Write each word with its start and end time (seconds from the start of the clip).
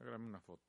Hágame 0.00 0.26
una 0.26 0.40
foto. 0.40 0.64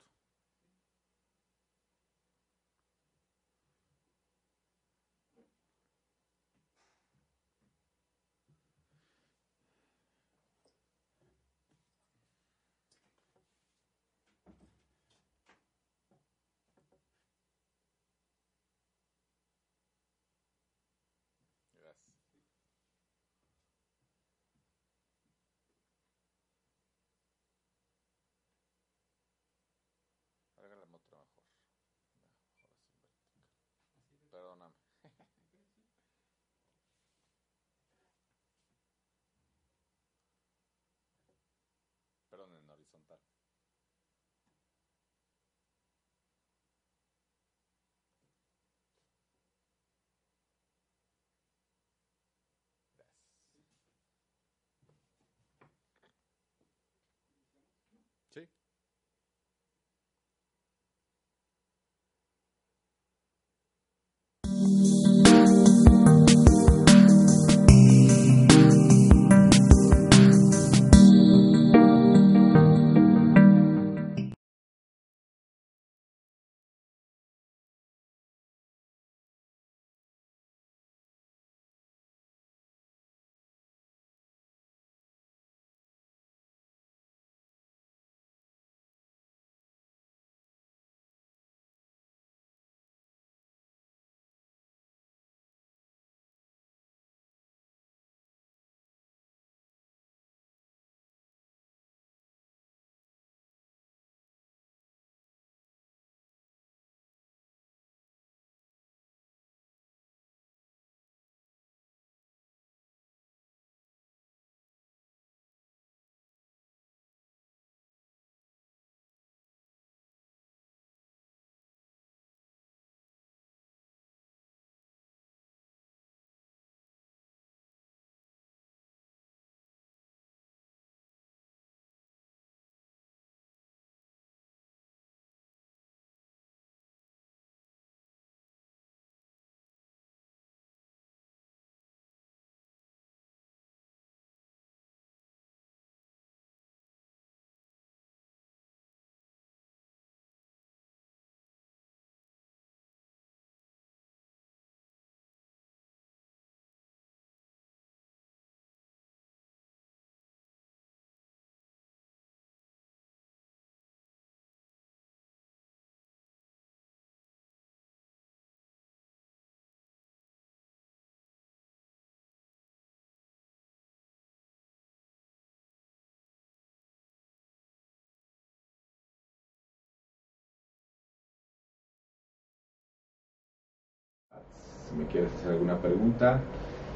Me 184.99 185.05
quieres 185.05 185.31
hacer 185.33 185.53
alguna 185.53 185.77
pregunta, 185.77 186.41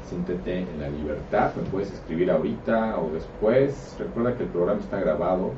siéntete 0.08 0.60
en 0.60 0.80
la 0.80 0.88
libertad. 0.88 1.50
Me 1.56 1.64
puedes 1.70 1.92
escribir 1.92 2.30
ahorita 2.30 2.98
o 2.98 3.10
después. 3.12 3.96
Recuerda 3.98 4.36
que 4.36 4.44
el 4.44 4.50
programa 4.50 4.80
está 4.80 5.00
grabado 5.00 5.50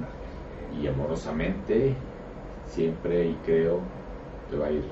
y 0.79 0.87
amorosamente 0.87 1.95
siempre 2.65 3.27
y 3.27 3.33
creo 3.45 3.79
te 4.49 4.57
va 4.57 4.67
a 4.67 4.71
ir 4.71 4.85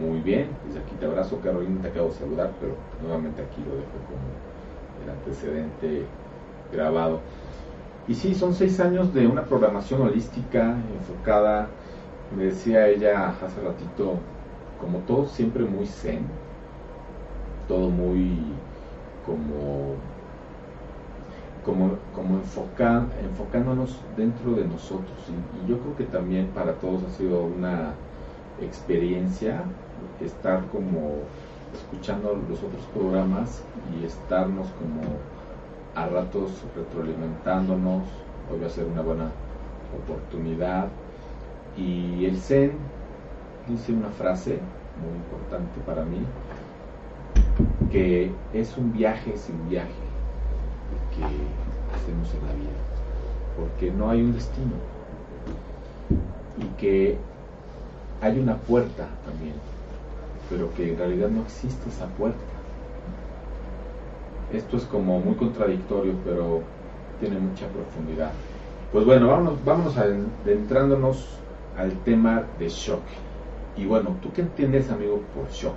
muy 0.00 0.20
bien. 0.20 0.48
Desde 0.66 0.80
aquí 0.80 0.94
te 0.98 1.06
abrazo 1.06 1.40
Carolina 1.42 1.82
te 1.82 1.88
acabo 1.88 2.08
de 2.08 2.14
saludar 2.14 2.52
pero 2.58 2.74
nuevamente 3.02 3.42
aquí 3.42 3.62
lo 3.68 3.76
dejo 3.76 3.98
como 4.08 5.04
el 5.04 5.10
antecedente 5.10 6.06
grabado. 6.72 7.20
Y 8.06 8.14
sí, 8.14 8.34
son 8.34 8.54
seis 8.54 8.80
años 8.80 9.12
de 9.12 9.26
una 9.26 9.44
programación 9.44 10.02
holística 10.02 10.76
enfocada, 10.98 11.68
me 12.36 12.44
decía 12.44 12.88
ella 12.88 13.28
hace 13.28 13.60
ratito, 13.60 14.14
como 14.80 14.98
todo 15.00 15.26
siempre 15.26 15.64
muy 15.64 15.86
zen, 15.86 16.20
todo 17.68 17.90
muy 17.90 18.38
como 19.26 19.96
como, 21.64 21.98
como 22.14 22.36
enfoca, 22.36 23.04
enfocándonos 23.22 24.00
dentro 24.16 24.52
de 24.52 24.66
nosotros. 24.66 25.18
Y, 25.28 25.66
y, 25.66 25.68
yo 25.68 25.78
creo 25.80 25.96
que 25.96 26.04
también 26.04 26.46
para 26.54 26.72
todos 26.74 27.02
ha 27.04 27.10
sido 27.10 27.42
una 27.44 27.92
experiencia 28.62 29.64
estar 30.20 30.64
como 30.68 31.16
escuchando 31.74 32.40
los 32.48 32.62
otros 32.62 32.82
programas 32.94 33.62
y 33.92 34.04
estarnos 34.04 34.68
como 34.78 35.02
a 35.98 36.06
ratos 36.06 36.52
retroalimentándonos. 36.76 38.04
Hoy 38.50 38.60
va 38.60 38.66
a 38.66 38.70
ser 38.70 38.84
una 38.84 39.02
buena 39.02 39.30
oportunidad. 39.96 40.86
Y 41.76 42.24
el 42.24 42.38
Zen 42.38 42.72
dice 43.66 43.92
una 43.92 44.10
frase 44.10 44.60
muy 45.02 45.16
importante 45.16 45.80
para 45.84 46.04
mí, 46.04 46.20
que 47.90 48.30
es 48.52 48.76
un 48.76 48.92
viaje 48.92 49.36
sin 49.36 49.68
viaje 49.68 49.88
que 51.14 51.24
hacemos 51.94 52.32
en 52.34 52.46
la 52.46 52.54
vida, 52.54 52.78
porque 53.56 53.90
no 53.90 54.10
hay 54.10 54.22
un 54.22 54.32
destino 54.32 54.74
y 56.58 56.64
que 56.80 57.16
hay 58.20 58.38
una 58.38 58.56
puerta 58.56 59.08
también, 59.24 59.54
pero 60.48 60.72
que 60.74 60.92
en 60.92 60.98
realidad 60.98 61.28
no 61.28 61.42
existe 61.42 61.88
esa 61.88 62.06
puerta. 62.06 62.57
Esto 64.52 64.76
es 64.76 64.84
como 64.84 65.20
muy 65.20 65.34
contradictorio, 65.34 66.14
pero 66.24 66.62
tiene 67.20 67.38
mucha 67.38 67.66
profundidad. 67.68 68.32
Pues 68.92 69.04
bueno, 69.04 69.28
vámonos, 69.28 69.62
vámonos 69.64 69.96
adentrándonos 69.98 71.38
al 71.76 71.92
tema 72.04 72.46
de 72.58 72.68
shock. 72.68 73.02
Y 73.76 73.84
bueno, 73.84 74.16
¿tú 74.22 74.32
qué 74.32 74.40
entiendes, 74.40 74.90
amigo, 74.90 75.22
por 75.34 75.48
shock? 75.50 75.74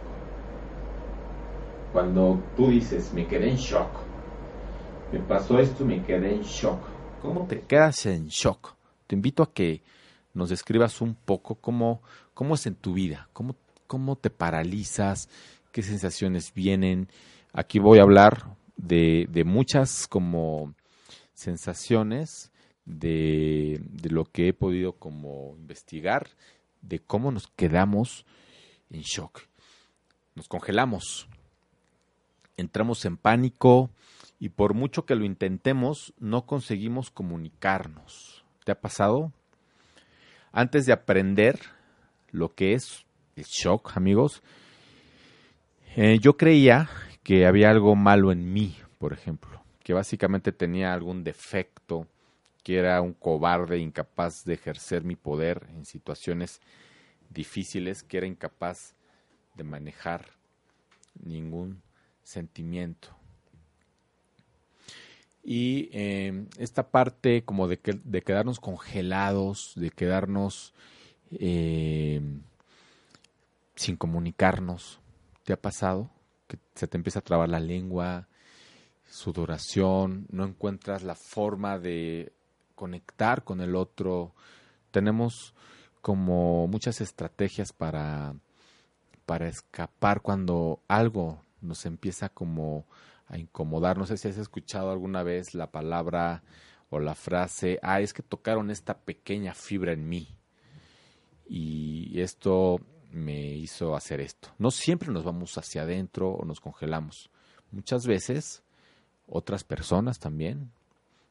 Cuando 1.92 2.40
tú 2.56 2.70
dices, 2.70 3.14
me 3.14 3.28
quedé 3.28 3.50
en 3.50 3.58
shock, 3.58 3.90
me 5.12 5.20
pasó 5.20 5.60
esto, 5.60 5.86
me 5.86 6.02
quedé 6.04 6.36
en 6.36 6.42
shock. 6.42 6.80
¿Cómo 7.22 7.46
te 7.48 7.62
quedas 7.62 8.06
en 8.06 8.28
shock? 8.28 8.76
Te 9.08 9.16
invito 9.16 9.44
a 9.44 9.54
que 9.54 9.84
nos 10.34 10.50
describas 10.50 11.02
un 11.02 11.16
poco 11.16 11.56
cómo, 11.56 12.02
cómo 12.34 12.56
es 12.56 12.66
en 12.66 12.76
tu 12.76 12.94
vida, 12.94 13.28
cómo, 13.34 13.58
cómo 13.88 14.16
te 14.16 14.30
paralizas, 14.30 15.28
qué 15.74 15.84
sensaciones 15.84 16.54
vienen. 16.54 17.10
Aquí 17.54 17.80
voy 17.80 18.00
a 18.00 18.04
hablar 18.04 18.56
de, 18.78 19.28
de 19.30 19.44
muchas 19.44 20.08
como 20.08 20.74
sensaciones 21.34 22.52
de, 22.86 23.80
de, 23.84 24.10
lo 24.10 24.26
que 24.26 24.50
he 24.50 24.54
podido 24.54 24.94
como 24.94 25.56
investigar, 25.58 26.28
de 26.82 27.00
cómo 27.00 27.32
nos 27.32 27.48
quedamos 27.48 28.26
en 28.90 29.02
shock. 29.02 29.42
Nos 30.36 30.48
congelamos, 30.48 31.28
entramos 32.58 33.06
en 33.06 33.18
pánico 33.18 33.90
y 34.40 34.50
por 34.50 34.74
mucho 34.74 35.06
que 35.06 35.16
lo 35.16 35.26
intentemos, 35.26 36.14
no 36.20 36.46
conseguimos 36.46 37.12
comunicarnos. 37.12 38.44
¿Te 38.64 38.72
ha 38.72 38.80
pasado? 38.80 39.32
Antes 40.52 40.86
de 40.86 40.94
aprender 40.94 41.60
lo 42.32 42.54
que 42.54 42.74
es 42.74 43.06
el 43.36 43.46
shock, 43.46 43.96
amigos, 43.96 44.42
eh, 45.96 46.20
yo 46.22 46.38
creía 46.38 46.90
que 47.24 47.46
había 47.46 47.70
algo 47.70 47.96
malo 47.96 48.32
en 48.32 48.52
mí, 48.52 48.76
por 48.98 49.14
ejemplo, 49.14 49.64
que 49.84 49.94
básicamente 49.94 50.52
tenía 50.52 50.94
algún 50.94 51.24
defecto, 51.24 52.08
que 52.64 52.78
era 52.78 53.02
un 53.02 53.14
cobarde 53.14 53.80
incapaz 53.80 54.46
de 54.46 54.54
ejercer 54.54 55.04
mi 55.04 55.16
poder 55.16 55.68
en 55.76 55.86
situaciones 55.86 56.62
difíciles, 57.30 58.04
que 58.04 58.18
era 58.18 58.28
incapaz 58.28 58.94
de 59.56 59.64
manejar 59.64 60.26
ningún 61.24 61.82
sentimiento. 62.24 63.10
Y 65.44 65.90
eh, 65.92 66.46
esta 66.58 66.92
parte 66.92 67.44
como 67.44 67.68
de, 67.68 67.80
que, 67.80 68.00
de 68.04 68.22
quedarnos 68.22 68.60
congelados, 68.60 69.74
de 69.76 69.90
quedarnos 69.90 70.74
eh, 71.32 72.22
sin 73.76 73.98
comunicarnos, 73.98 75.00
¿te 75.44 75.54
ha 75.54 75.58
pasado? 75.60 76.12
Que 76.52 76.60
se 76.76 76.86
te 76.86 76.98
empieza 76.98 77.20
a 77.20 77.22
trabar 77.22 77.48
la 77.48 77.62
lengua, 77.62 78.28
sudoración, 79.08 80.28
no 80.32 80.44
encuentras 80.44 81.02
la 81.02 81.16
forma 81.16 81.80
de 81.80 82.34
conectar 82.76 83.46
con 83.46 83.62
el 83.62 83.74
otro. 83.74 84.36
Tenemos 84.92 85.54
como 86.02 86.68
muchas 86.68 87.00
estrategias 87.00 87.72
para, 87.72 88.36
para 89.26 89.48
escapar 89.48 90.20
cuando 90.20 90.82
algo 90.90 91.42
nos 91.62 91.86
empieza 91.86 92.28
como 92.28 92.86
a 93.28 93.38
incomodar. 93.38 93.98
No 93.98 94.06
sé 94.06 94.18
si 94.18 94.28
has 94.28 94.38
escuchado 94.38 94.92
alguna 94.92 95.24
vez 95.24 95.54
la 95.54 95.72
palabra 95.72 96.44
o 96.90 97.00
la 97.00 97.16
frase, 97.16 97.80
ah, 97.82 98.02
es 98.02 98.12
que 98.12 98.24
tocaron 98.24 98.72
esta 98.72 98.98
pequeña 98.98 99.54
fibra 99.54 99.94
en 99.94 100.10
mí. 100.10 100.28
Y 101.48 102.20
esto 102.20 102.82
me 103.12 103.40
hizo 103.56 103.96
hacer 103.96 104.22
esto. 104.22 104.50
No 104.58 104.72
siempre 104.72 105.12
nos 105.12 105.24
vamos 105.24 105.58
hacia 105.58 105.84
adentro 105.84 106.32
o 106.32 106.46
nos 106.46 106.60
congelamos. 106.60 107.30
Muchas 107.72 108.06
veces, 108.06 108.64
otras 109.28 109.64
personas 109.64 110.20
también, 110.20 110.72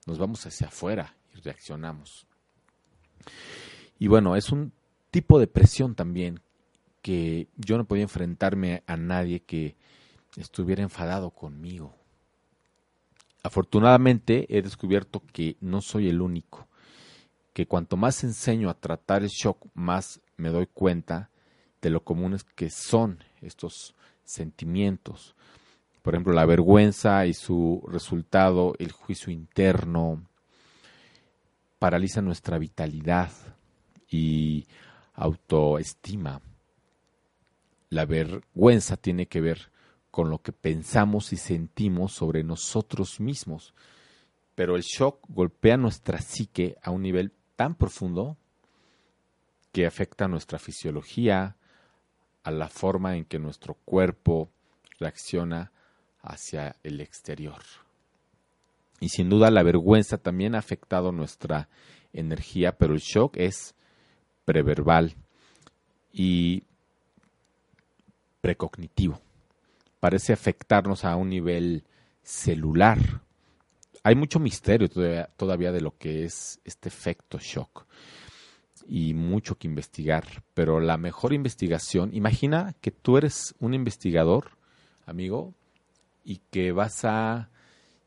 nos 0.07 0.19
vamos 0.19 0.47
hacia 0.47 0.69
afuera 0.69 1.15
y 1.35 1.41
reaccionamos. 1.41 2.27
Y 3.99 4.09
bueno, 4.09 4.37
es 4.37 4.51
un 4.51 4.73
tipo 5.11 5.39
de 5.39 5.47
presión 5.47 5.95
también 5.95 6.41
que 7.03 7.49
yo 7.57 7.77
no 7.77 7.85
podía 7.85 8.03
enfrentarme 8.03 8.83
a 8.87 8.97
nadie 8.97 9.41
que 9.41 9.77
estuviera 10.37 10.83
enfadado 10.83 11.31
conmigo. 11.31 11.95
Afortunadamente 13.43 14.47
he 14.55 14.63
descubierto 14.63 15.23
que 15.33 15.57
no 15.61 15.81
soy 15.81 16.09
el 16.09 16.21
único, 16.21 16.69
que 17.55 17.67
cuanto 17.67 17.97
más 17.97 18.23
enseño 18.23 18.69
a 18.69 18.79
tratar 18.79 19.23
el 19.23 19.29
shock, 19.29 19.67
más 19.75 20.21
me 20.37 20.51
doy 20.51 20.67
cuenta 20.67 21.31
de 21.83 21.91
lo 21.91 22.03
comunes 22.05 22.45
que 22.45 22.71
son 22.71 23.23
estos 23.41 23.95
sentimientos. 24.25 25.35
Por 26.03 26.15
ejemplo, 26.15 26.33
la 26.33 26.47
vergüenza 26.47 27.27
y 27.27 27.35
su 27.35 27.83
resultado, 27.89 28.75
el 28.79 28.93
juicio 28.93 29.33
interno, 29.33 30.23
paraliza 31.79 32.23
nuestra 32.23 32.59
vitalidad 32.59 33.31
y 34.09 34.67
autoestima. 35.15 36.41
La 37.91 38.07
vergüenza 38.07 38.97
tiene 38.97 39.27
que 39.27 39.41
ver 39.41 39.71
con 40.11 40.31
lo 40.31 40.41
que 40.43 40.53
pensamos 40.53 41.33
y 41.33 41.37
sentimos 41.37 42.13
sobre 42.13 42.45
nosotros 42.45 43.21
mismos. 43.21 43.75
Pero 44.55 44.77
el 44.77 44.83
shock 44.83 45.25
golpea 45.29 45.77
nuestra 45.77 46.19
psique 46.19 46.77
a 46.83 46.91
un 46.91 47.03
nivel 47.03 47.33
tan 47.57 47.75
profundo 47.75 48.37
que 49.73 49.87
afecta 49.87 50.29
nuestra 50.29 50.59
fisiología, 50.59 51.57
a 52.43 52.51
la 52.51 52.69
forma 52.69 53.17
en 53.17 53.25
que 53.25 53.39
nuestro 53.39 53.75
cuerpo 53.85 54.51
reacciona 54.99 55.73
hacia 56.23 56.77
el 56.83 57.01
exterior. 57.01 57.63
Y 59.01 59.09
sin 59.09 59.31
duda 59.31 59.51
la 59.51 59.63
vergüenza 59.63 60.19
también 60.19 60.55
ha 60.55 60.59
afectado 60.59 61.13
nuestra 61.13 61.69
energía, 62.13 62.77
pero 62.77 62.95
el 62.95 63.01
shock 63.01 63.37
es 63.37 63.75
preverbal 64.45 65.15
y 66.13 66.65
precognitivo 68.41 69.21
parece 70.01 70.33
afectarnos 70.33 71.05
a 71.05 71.15
un 71.15 71.29
nivel 71.29 71.85
celular. 72.23 72.99
Hay 74.03 74.15
mucho 74.17 74.41
misterio 74.41 74.89
todavía, 74.89 75.73
de 75.73 75.83
lo 75.83 75.97
que 75.97 76.25
es 76.25 76.59
este 76.65 76.89
efecto 76.89 77.39
shock 77.39 77.87
y 78.89 79.15
mucho 79.15 79.57
que 79.57 79.69
investigar, 79.69 80.25
pero 80.55 80.81
la 80.81 80.97
mejor 80.97 81.33
investigación, 81.33 82.11
imagina 82.13 82.75
que 82.81 82.91
tú 82.91 83.17
eres 83.17 83.55
un 83.61 83.75
investigador, 83.75 84.53
amigo, 85.07 85.55
y 86.25 86.41
que 86.51 86.73
vas 86.73 87.05
a 87.05 87.51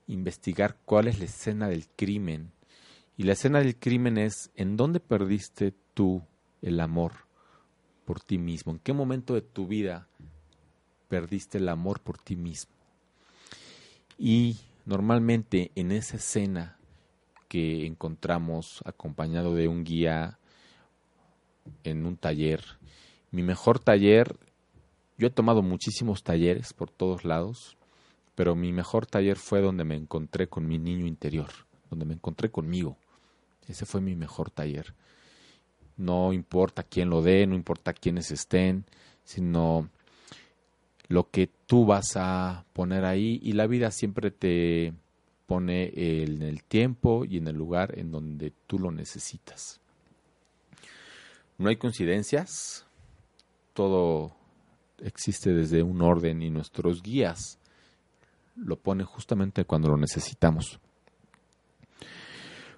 investigar 0.08 0.78
cuál 0.86 1.08
es 1.08 1.20
la 1.20 1.26
escena 1.26 1.68
del 1.68 1.88
crimen. 1.96 2.52
Y 3.18 3.24
la 3.24 3.34
escena 3.34 3.60
del 3.60 3.78
crimen 3.78 4.18
es 4.18 4.52
en 4.56 4.78
dónde 4.78 5.00
perdiste 5.00 5.74
tú 5.94 6.24
el 6.62 6.80
amor 6.80 7.14
por 8.06 8.20
ti 8.20 8.38
mismo, 8.38 8.72
en 8.72 8.80
qué 8.80 8.94
momento 8.94 9.34
de 9.34 9.42
tu 9.42 9.68
vida 9.68 10.08
perdiste 11.08 11.58
el 11.58 11.70
amor 11.70 12.02
por 12.02 12.18
ti 12.18 12.36
mismo. 12.36 12.74
Y 14.18 14.58
normalmente 14.86 15.72
en 15.76 15.92
esa 15.92 16.18
escena 16.18 16.78
que 17.48 17.86
encontramos 17.86 18.82
acompañado 18.86 19.54
de 19.54 19.68
un 19.68 19.84
guía 19.84 20.40
en 21.84 22.06
un 22.06 22.18
taller, 22.18 22.64
mi 23.32 23.44
mejor 23.44 23.80
taller, 23.80 24.38
yo 25.18 25.28
he 25.28 25.32
tomado 25.32 25.62
muchísimos 25.62 26.24
talleres 26.24 26.74
por 26.74 26.90
todos 26.90 27.26
lados, 27.26 27.78
pero 28.36 28.56
mi 28.56 28.72
mejor 28.72 29.06
taller 29.06 29.38
fue 29.38 29.62
donde 29.62 29.84
me 29.84 29.96
encontré 29.96 30.48
con 30.48 30.68
mi 30.68 30.78
niño 30.78 31.06
interior, 31.06 31.50
donde 31.90 32.06
me 32.06 32.14
encontré 32.14 32.50
conmigo. 32.50 32.98
Ese 33.68 33.86
fue 33.86 34.02
mi 34.02 34.16
mejor 34.16 34.52
taller. 34.52 34.94
No 35.98 36.34
importa 36.34 36.84
quién 36.84 37.10
lo 37.10 37.22
dé, 37.22 37.46
no 37.46 37.56
importa 37.56 37.94
quiénes 37.94 38.32
estén, 38.32 38.86
sino 39.24 39.90
lo 41.08 41.30
que 41.30 41.50
tú 41.68 41.86
vas 41.86 42.16
a 42.16 42.66
poner 42.74 43.06
ahí 43.06 43.40
y 43.44 43.54
la 43.54 43.68
vida 43.68 43.92
siempre 43.92 44.32
te 44.32 44.94
pone 45.46 45.92
en 45.96 46.42
el 46.42 46.64
tiempo 46.64 47.26
y 47.26 47.38
en 47.38 47.48
el 47.48 47.56
lugar 47.56 47.98
en 47.98 48.12
donde 48.12 48.52
tú 48.68 48.80
lo 48.80 48.92
necesitas. 48.92 49.80
No 51.58 51.70
hay 51.70 51.76
coincidencias, 51.76 52.86
todo 53.74 54.36
existe 55.00 55.54
desde 55.54 55.84
un 55.84 56.02
orden 56.02 56.42
y 56.42 56.50
nuestros 56.50 57.02
guías 57.02 57.60
lo 58.56 58.78
ponen 58.78 59.06
justamente 59.06 59.66
cuando 59.66 59.90
lo 59.90 59.98
necesitamos. 59.98 60.80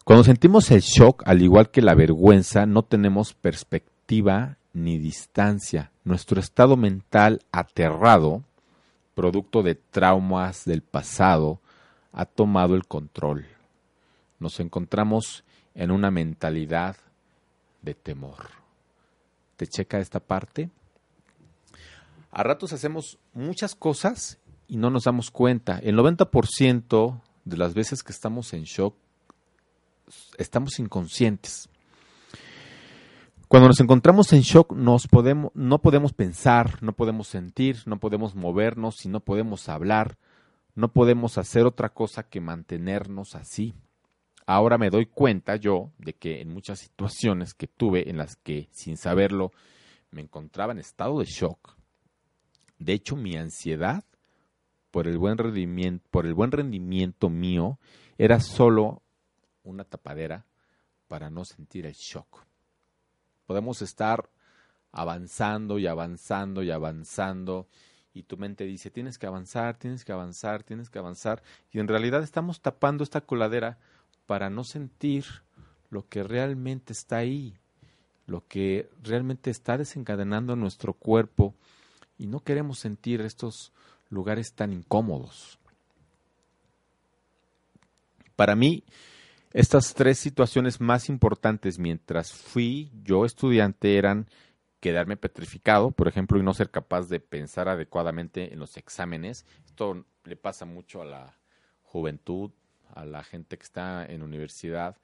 Cuando 0.04 0.24
sentimos 0.24 0.70
el 0.72 0.82
shock, 0.82 1.24
al 1.26 1.42
igual 1.42 1.72
que 1.72 1.82
la 1.82 1.96
vergüenza, 1.96 2.66
no 2.66 2.84
tenemos 2.84 3.34
perspectiva 3.34 4.58
ni 4.74 5.00
distancia. 5.00 5.92
Nuestro 6.04 6.40
estado 6.40 6.78
mental 6.78 7.42
aterrado, 7.52 8.44
producto 9.16 9.64
de 9.64 9.76
traumas 9.76 10.66
del 10.66 10.84
pasado, 10.84 11.60
ha 12.12 12.26
tomado 12.26 12.76
el 12.76 12.86
control. 12.86 13.46
Nos 14.40 14.60
encontramos 14.60 15.44
en 15.74 15.92
una 15.92 16.12
mentalidad 16.12 16.98
de 17.82 17.96
temor. 17.96 18.65
¿Te 19.56 19.68
checa 19.68 20.00
esta 20.00 20.20
parte? 20.20 20.70
A 22.32 22.44
ratos 22.44 22.74
hacemos 22.74 23.18
muchas 23.34 23.76
cosas 23.76 24.40
y 24.68 24.78
no 24.78 24.90
nos 24.90 25.04
damos 25.04 25.32
cuenta. 25.32 25.80
El 25.80 25.98
90% 25.98 27.22
de 27.46 27.58
las 27.58 27.74
veces 27.74 28.04
que 28.04 28.12
estamos 28.12 28.54
en 28.54 28.64
shock 28.64 28.96
estamos 30.38 30.80
inconscientes. 30.80 31.70
Cuando 33.48 33.68
nos 33.70 33.80
encontramos 33.80 34.34
en 34.34 34.42
shock 34.42 34.74
nos 34.74 35.08
podemos, 35.08 35.52
no 35.54 35.80
podemos 35.80 36.14
pensar, 36.14 36.82
no 36.82 36.94
podemos 36.94 37.28
sentir, 37.28 37.78
no 37.86 38.00
podemos 38.00 38.36
movernos 38.36 39.06
y 39.06 39.10
no 39.10 39.20
podemos 39.20 39.70
hablar, 39.70 40.18
no 40.74 40.92
podemos 40.92 41.38
hacer 41.38 41.66
otra 41.66 41.90
cosa 41.90 42.24
que 42.24 42.42
mantenernos 42.42 43.36
así. 43.36 43.74
Ahora 44.48 44.78
me 44.78 44.92
doy 44.92 45.08
cuenta 45.08 45.56
yo 45.56 45.92
de 45.98 46.14
que 46.14 46.42
en 46.42 46.50
muchas 46.50 46.80
situaciones 46.80 47.54
que 47.54 47.68
tuve 47.68 48.10
en 48.10 48.18
las 48.18 48.36
que 48.36 48.70
sin 48.72 48.96
saberlo 48.96 49.52
me 50.12 50.22
encontraba 50.22 50.72
en 50.72 50.80
estado 50.80 51.20
de 51.20 51.26
shock, 51.26 51.76
de 52.78 52.94
hecho 52.94 53.16
mi 53.16 53.36
ansiedad 53.36 54.04
por 54.92 55.08
el 55.08 55.18
buen 55.18 55.38
rendimiento, 55.38 57.30
mío 57.30 57.80
era 58.18 58.40
solo 58.40 59.02
una 59.64 59.84
tapadera 59.84 60.46
para 61.08 61.30
no 61.30 61.44
sentir 61.44 61.86
el 61.86 61.94
shock. 61.94 62.46
Podemos 63.46 63.82
estar 63.82 64.30
avanzando 64.92 65.80
y 65.80 65.88
avanzando 65.88 66.64
y 66.64 66.72
avanzando 66.72 67.68
y 68.14 68.24
tu 68.24 68.38
mente 68.38 68.64
dice, 68.64 68.90
tienes 68.90 69.18
que 69.18 69.28
avanzar, 69.28 69.78
tienes 69.78 70.06
que 70.06 70.14
avanzar, 70.14 70.64
tienes 70.64 70.90
que 70.90 71.00
avanzar 71.00 71.44
y 71.72 71.80
en 71.80 71.90
realidad 71.90 72.24
estamos 72.24 72.62
tapando 72.62 73.04
esta 73.04 73.20
coladera 73.20 73.78
para 74.26 74.50
no 74.50 74.64
sentir 74.64 75.26
lo 75.90 76.08
que 76.08 76.24
realmente 76.24 76.94
está 76.94 77.18
ahí, 77.18 77.58
lo 78.28 78.46
que 78.48 78.90
realmente 79.04 79.50
está 79.52 79.78
desencadenando 79.78 80.56
nuestro 80.56 80.94
cuerpo 80.94 81.56
y 82.18 82.28
no 82.28 82.40
queremos 82.40 82.80
sentir 82.80 83.22
estos 83.22 83.72
lugares 84.10 84.54
tan 84.54 84.74
incómodos. 84.74 85.60
Para 88.36 88.56
mí, 88.56 88.84
estas 89.54 89.94
tres 89.94 90.20
situaciones 90.20 90.82
más 90.82 91.08
importantes 91.08 91.80
mientras 91.80 92.34
fui 92.34 92.92
yo 93.04 93.26
estudiante 93.26 93.98
eran 93.98 94.28
quedarme 94.82 95.18
petrificado, 95.18 95.92
por 95.92 96.08
ejemplo, 96.08 96.38
y 96.38 96.44
no 96.44 96.54
ser 96.54 96.70
capaz 96.70 97.08
de 97.08 97.20
pensar 97.20 97.70
adecuadamente 97.70 98.54
en 98.54 98.60
los 98.60 98.78
exámenes. 98.78 99.46
Esto 99.66 100.06
le 100.26 100.36
pasa 100.36 100.66
mucho 100.66 101.02
a 101.02 101.06
la 101.06 101.38
juventud, 101.84 102.52
a 102.96 103.06
la 103.06 103.24
gente 103.24 103.58
que 103.58 103.64
está 103.64 104.06
en 104.06 104.24
universidad. 104.24 104.98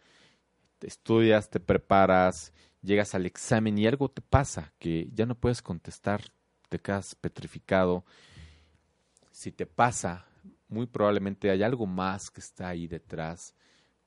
Te 0.80 0.88
estudias, 0.88 1.50
te 1.50 1.60
preparas, 1.60 2.54
llegas 2.82 3.14
al 3.14 3.26
examen 3.26 3.78
y 3.78 3.86
algo 3.86 4.10
te 4.10 4.22
pasa 4.22 4.74
que 4.80 5.10
ya 5.14 5.26
no 5.26 5.36
puedes 5.36 5.62
contestar, 5.62 6.22
te 6.70 6.80
quedas 6.80 7.14
petrificado. 7.16 8.04
Si 9.32 9.52
te 9.52 9.66
pasa, 9.66 10.26
muy 10.68 10.88
probablemente 10.88 11.52
hay 11.52 11.62
algo 11.64 11.86
más 11.86 12.32
que 12.32 12.40
está 12.40 12.70
ahí 12.70 12.88
detrás 12.88 13.54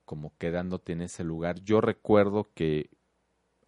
como 0.05 0.37
quedándote 0.39 0.93
en 0.93 1.03
ese 1.03 1.25
lugar. 1.25 1.61
Yo 1.63 1.81
recuerdo 1.81 2.51
que 2.55 2.91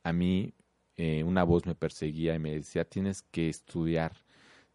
a 0.03 0.13
mí 0.13 0.55
eh, 0.97 1.23
una 1.25 1.45
voz 1.45 1.67
me 1.67 1.75
perseguía 1.75 2.35
y 2.35 2.39
me 2.39 2.55
decía, 2.55 2.85
tienes 2.85 3.23
que 3.23 3.49
estudiar, 3.49 4.13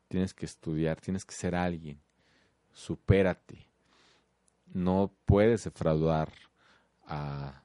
tienes 0.08 0.34
que 0.34 0.46
estudiar, 0.46 1.00
tienes 1.02 1.26
que 1.26 1.34
ser 1.34 1.56
alguien, 1.56 2.00
supérate. 2.72 3.71
No 4.74 5.12
puedes 5.26 5.64
defraudar 5.64 6.32
a... 7.06 7.64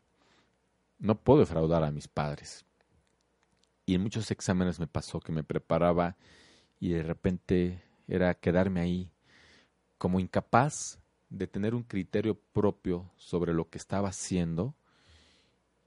No 0.99 1.21
puedo 1.21 1.41
defraudar 1.41 1.85
a 1.85 1.91
mis 1.91 2.09
padres. 2.09 2.65
Y 3.85 3.95
en 3.95 4.03
muchos 4.03 4.31
exámenes 4.31 4.81
me 4.81 4.87
pasó 4.87 5.21
que 5.21 5.33
me 5.33 5.45
preparaba 5.45 6.17
y 6.81 6.91
de 6.91 7.03
repente 7.03 7.83
era 8.09 8.35
quedarme 8.35 8.81
ahí 8.81 9.11
como 9.99 10.21
incapaz 10.21 10.99
de 11.29 11.47
tener 11.47 11.75
un 11.75 11.83
criterio 11.83 12.39
propio 12.53 13.11
sobre 13.17 13.53
lo 13.53 13.69
que 13.69 13.79
estaba 13.79 14.09
haciendo 14.09 14.75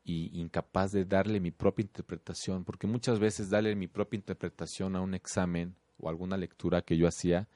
y 0.03 0.39
incapaz 0.39 0.91
de 0.91 1.05
darle 1.05 1.39
mi 1.39 1.51
propia 1.51 1.83
interpretación, 1.83 2.63
porque 2.63 2.87
muchas 2.87 3.19
veces 3.19 3.49
darle 3.49 3.75
mi 3.75 3.87
propia 3.87 4.17
interpretación 4.17 4.95
a 4.95 5.01
un 5.01 5.13
examen 5.13 5.75
o 5.97 6.09
alguna 6.09 6.37
lectura 6.37 6.81
que 6.81 6.97
yo 6.97 7.07
hacía 7.07 7.47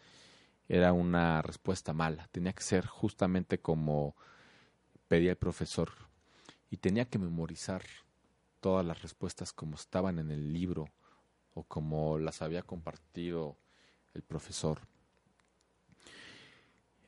era 0.67 0.93
una 0.93 1.41
respuesta 1.41 1.93
mala. 1.93 2.27
Tenía 2.31 2.53
que 2.53 2.63
ser 2.63 2.85
justamente 2.85 3.59
como 3.59 4.15
pedía 5.07 5.31
el 5.31 5.37
profesor 5.37 5.91
y 6.69 6.77
tenía 6.77 7.05
que 7.05 7.19
memorizar 7.19 7.83
todas 8.59 8.85
las 8.85 9.01
respuestas 9.01 9.53
como 9.53 9.75
estaban 9.75 10.19
en 10.19 10.31
el 10.31 10.53
libro 10.53 10.89
o 11.53 11.63
como 11.63 12.17
las 12.17 12.41
había 12.41 12.63
compartido 12.63 13.57
el 14.13 14.23
profesor. 14.23 14.79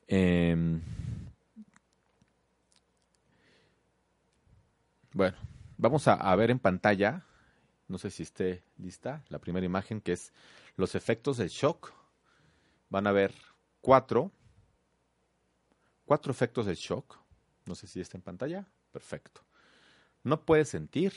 Em, 0.08 0.80
bueno, 5.12 5.36
vamos 5.78 6.06
a, 6.06 6.36
ver 6.36 6.50
en 6.50 6.58
pantalla, 6.58 7.24
no 7.88 7.98
sé 7.98 8.10
si 8.10 8.22
esté 8.22 8.62
lista, 8.78 9.24
la 9.28 9.40
primera 9.40 9.66
imagen 9.66 10.00
que 10.00 10.12
es 10.12 10.32
los 10.76 10.94
efectos 10.94 11.38
del 11.38 11.48
shock. 11.48 11.92
Van 12.88 13.06
a 13.06 13.12
ver 13.12 13.34
cuatro, 13.80 14.30
cuatro 16.04 16.30
efectos 16.30 16.66
del 16.66 16.76
shock. 16.76 17.18
No 17.66 17.74
sé 17.74 17.86
si 17.86 18.00
está 18.00 18.16
en 18.16 18.22
pantalla. 18.22 18.66
Perfecto. 18.92 19.42
No 20.22 20.44
puedes 20.44 20.68
sentir, 20.68 21.12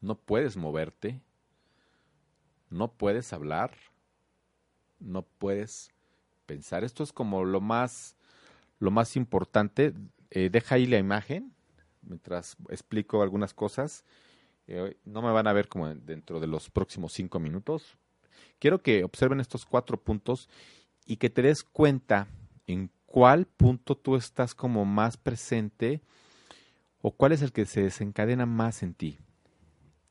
no 0.00 0.16
puedes 0.16 0.56
moverte, 0.56 1.20
no 2.70 2.92
puedes 2.92 3.32
hablar, 3.32 3.72
no 4.98 5.22
puedes 5.22 5.90
pensar. 6.46 6.82
Esto 6.82 7.02
es 7.02 7.12
como 7.12 7.44
lo 7.44 7.60
más, 7.60 8.16
lo 8.80 8.90
más 8.90 9.16
importante. 9.16 9.94
Eh, 10.30 10.50
deja 10.50 10.74
ahí 10.74 10.86
la 10.86 10.98
imagen 10.98 11.54
mientras 12.02 12.56
explico 12.70 13.22
algunas 13.22 13.54
cosas. 13.54 14.04
Eh, 14.66 14.96
no 15.04 15.22
me 15.22 15.30
van 15.30 15.46
a 15.46 15.52
ver 15.52 15.68
como 15.68 15.94
dentro 15.94 16.40
de 16.40 16.46
los 16.46 16.70
próximos 16.70 17.12
cinco 17.12 17.38
minutos. 17.38 17.96
Quiero 18.58 18.82
que 18.82 19.04
observen 19.04 19.40
estos 19.40 19.64
cuatro 19.64 20.00
puntos 20.00 20.48
y 21.06 21.16
que 21.16 21.30
te 21.30 21.42
des 21.42 21.62
cuenta 21.62 22.28
en 22.66 22.90
cuál 23.06 23.46
punto 23.46 23.96
tú 23.96 24.16
estás 24.16 24.54
como 24.54 24.84
más 24.84 25.16
presente 25.16 26.00
o 27.00 27.12
cuál 27.12 27.32
es 27.32 27.42
el 27.42 27.52
que 27.52 27.66
se 27.66 27.82
desencadena 27.82 28.46
más 28.46 28.82
en 28.82 28.94
ti. 28.94 29.18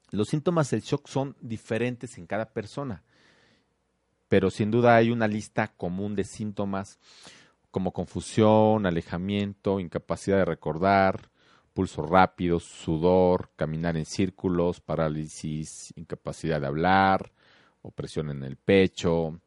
Los 0.10 0.30
síntomas 0.30 0.70
del 0.72 0.82
shock 0.82 1.08
son 1.08 1.36
diferentes 1.42 2.18
en 2.18 2.26
cada 2.26 2.50
persona 2.50 3.04
pero 4.28 4.50
sin 4.50 4.72
duda 4.72 4.96
hay 4.96 5.12
una 5.12 5.28
lista 5.28 5.68
común 5.68 6.16
de 6.16 6.24
síntomas 6.24 7.00
como 7.72 7.92
confusión, 7.92 8.86
alejamiento, 8.86 9.80
incapacidad 9.80 10.38
de 10.38 10.46
recordar, 10.46 11.30
pulso 11.74 12.02
rápido, 12.02 12.60
sudor, 12.60 13.52
caminar 13.56 13.98
en 13.98 14.06
círculos, 14.06 14.82
parálisis, 14.82 15.94
incapacidad 15.96 16.60
de 16.60 16.68
hablar, 16.68 17.32
opresión 17.88 18.30
en 18.30 18.44
el 18.44 18.58
pecho, 18.58 19.40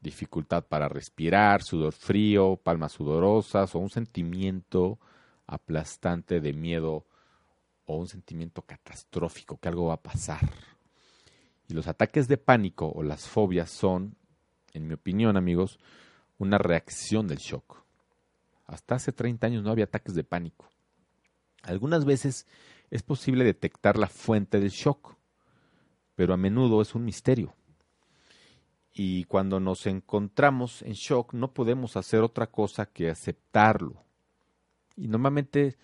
dificultad 0.00 0.64
para 0.64 0.88
respirar, 0.88 1.62
sudor 1.62 1.92
frío, 1.92 2.56
palmas 2.56 2.92
sudorosas 2.92 3.74
o 3.74 3.78
un 3.78 3.90
sentimiento 3.90 4.98
aplastante 5.46 6.40
de 6.40 6.52
miedo 6.52 7.06
o 7.86 7.96
un 7.96 8.06
sentimiento 8.06 8.62
catastrófico 8.62 9.58
que 9.58 9.68
algo 9.68 9.86
va 9.86 9.94
a 9.94 10.02
pasar. 10.02 10.40
Y 11.68 11.74
los 11.74 11.86
ataques 11.88 12.28
de 12.28 12.36
pánico 12.36 12.92
o 12.94 13.02
las 13.02 13.26
fobias 13.26 13.70
son, 13.70 14.16
en 14.72 14.86
mi 14.86 14.94
opinión, 14.94 15.36
amigos, 15.36 15.78
una 16.38 16.58
reacción 16.58 17.26
del 17.26 17.38
shock. 17.38 17.82
Hasta 18.66 18.96
hace 18.96 19.12
30 19.12 19.46
años 19.46 19.62
no 19.62 19.70
había 19.70 19.84
ataques 19.84 20.14
de 20.14 20.24
pánico. 20.24 20.68
Algunas 21.62 22.04
veces 22.04 22.46
es 22.90 23.02
posible 23.02 23.44
detectar 23.44 23.98
la 23.98 24.08
fuente 24.08 24.60
del 24.60 24.70
shock, 24.70 25.16
pero 26.14 26.34
a 26.34 26.36
menudo 26.36 26.82
es 26.82 26.94
un 26.94 27.04
misterio. 27.04 27.54
Y 28.94 29.24
cuando 29.24 29.58
nos 29.58 29.86
encontramos 29.86 30.82
en 30.82 30.92
shock 30.92 31.34
no 31.34 31.52
podemos 31.52 31.96
hacer 31.96 32.20
otra 32.20 32.46
cosa 32.46 32.86
que 32.86 33.10
aceptarlo. 33.10 34.04
Y 34.96 35.08
normalmente 35.08 35.76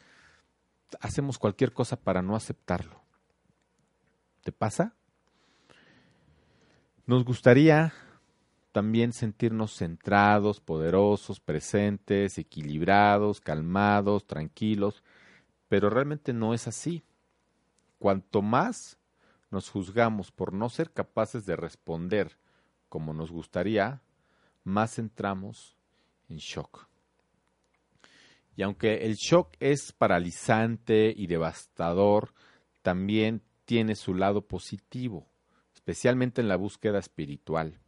hacemos 1.00 1.36
cualquier 1.36 1.72
cosa 1.72 1.96
para 2.00 2.22
no 2.22 2.36
aceptarlo. 2.36 3.02
¿Te 4.42 4.52
pasa? 4.52 4.94
Nos 7.04 7.24
gustaría 7.24 7.92
también 8.70 9.12
sentirnos 9.12 9.76
centrados, 9.76 10.60
poderosos, 10.60 11.40
presentes, 11.40 12.38
equilibrados, 12.38 13.40
calmados, 13.40 14.28
tranquilos, 14.28 15.02
pero 15.68 15.90
realmente 15.90 16.32
no 16.32 16.54
es 16.54 16.68
así. 16.68 17.02
Cuanto 17.98 18.40
más 18.40 18.98
nos 19.50 19.68
juzgamos 19.68 20.30
por 20.30 20.52
no 20.52 20.68
ser 20.68 20.92
capaces 20.92 21.44
de 21.44 21.56
responder 21.56 22.38
como 22.90 23.14
nos 23.14 23.30
gustaría, 23.30 24.02
más 24.64 24.98
entramos 24.98 25.78
en 26.28 26.36
shock. 26.36 26.86
Y 28.56 28.62
aunque 28.62 29.06
el 29.06 29.14
shock 29.14 29.54
es 29.58 29.92
paralizante 29.92 31.14
y 31.16 31.26
devastador, 31.26 32.34
también 32.82 33.42
tiene 33.64 33.94
su 33.94 34.14
lado 34.14 34.46
positivo, 34.46 35.26
especialmente 35.72 36.42
en 36.42 36.48
la 36.48 36.56
búsqueda 36.56 36.98
espiritual. 36.98 37.78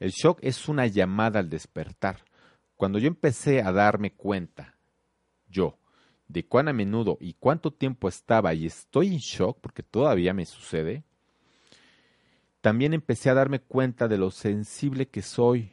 El 0.00 0.10
shock 0.10 0.40
es 0.42 0.68
una 0.68 0.88
llamada 0.88 1.38
al 1.38 1.48
despertar. 1.48 2.24
Cuando 2.74 2.98
yo 2.98 3.06
empecé 3.06 3.62
a 3.62 3.70
darme 3.70 4.14
cuenta, 4.14 4.76
yo, 5.48 5.78
de 6.26 6.46
cuán 6.46 6.68
a 6.68 6.72
menudo 6.72 7.18
y 7.20 7.34
cuánto 7.34 7.72
tiempo 7.72 8.08
estaba 8.08 8.54
y 8.54 8.66
estoy 8.66 9.08
en 9.08 9.18
shock, 9.18 9.60
porque 9.60 9.82
todavía 9.82 10.32
me 10.32 10.46
sucede, 10.46 11.04
también 12.62 12.94
empecé 12.94 13.28
a 13.28 13.34
darme 13.34 13.58
cuenta 13.58 14.06
de 14.06 14.16
lo 14.16 14.30
sensible 14.30 15.08
que 15.08 15.20
soy, 15.20 15.72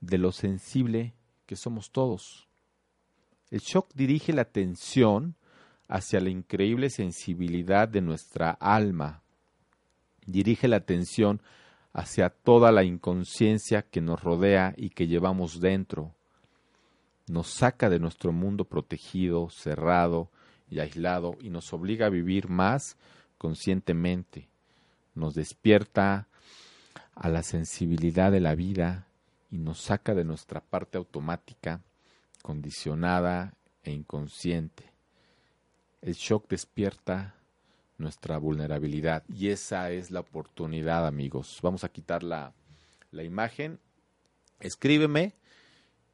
de 0.00 0.16
lo 0.16 0.30
sensible 0.30 1.12
que 1.44 1.56
somos 1.56 1.90
todos. 1.90 2.48
El 3.50 3.58
shock 3.58 3.90
dirige 3.94 4.32
la 4.32 4.42
atención 4.42 5.34
hacia 5.88 6.20
la 6.20 6.30
increíble 6.30 6.88
sensibilidad 6.88 7.88
de 7.88 8.00
nuestra 8.00 8.50
alma, 8.52 9.22
dirige 10.24 10.68
la 10.68 10.76
atención 10.76 11.42
hacia 11.92 12.30
toda 12.30 12.70
la 12.70 12.84
inconsciencia 12.84 13.82
que 13.82 14.00
nos 14.00 14.22
rodea 14.22 14.72
y 14.76 14.90
que 14.90 15.08
llevamos 15.08 15.60
dentro. 15.60 16.14
Nos 17.26 17.48
saca 17.48 17.90
de 17.90 17.98
nuestro 17.98 18.30
mundo 18.30 18.66
protegido, 18.66 19.50
cerrado 19.50 20.30
y 20.68 20.78
aislado 20.78 21.36
y 21.40 21.50
nos 21.50 21.72
obliga 21.72 22.06
a 22.06 22.10
vivir 22.10 22.48
más 22.48 22.96
conscientemente. 23.36 24.48
Nos 25.14 25.34
despierta 25.34 26.28
a 27.14 27.28
la 27.28 27.42
sensibilidad 27.42 28.32
de 28.32 28.40
la 28.40 28.54
vida 28.54 29.06
y 29.50 29.58
nos 29.58 29.80
saca 29.80 30.14
de 30.14 30.24
nuestra 30.24 30.60
parte 30.60 30.98
automática, 30.98 31.82
condicionada 32.42 33.54
e 33.82 33.92
inconsciente. 33.92 34.84
El 36.00 36.14
shock 36.14 36.48
despierta 36.48 37.34
nuestra 37.98 38.38
vulnerabilidad. 38.38 39.22
Y 39.28 39.48
esa 39.48 39.90
es 39.90 40.10
la 40.10 40.20
oportunidad, 40.20 41.06
amigos. 41.06 41.60
Vamos 41.62 41.84
a 41.84 41.90
quitar 41.90 42.22
la, 42.22 42.52
la 43.10 43.22
imagen. 43.22 43.78
Escríbeme 44.58 45.34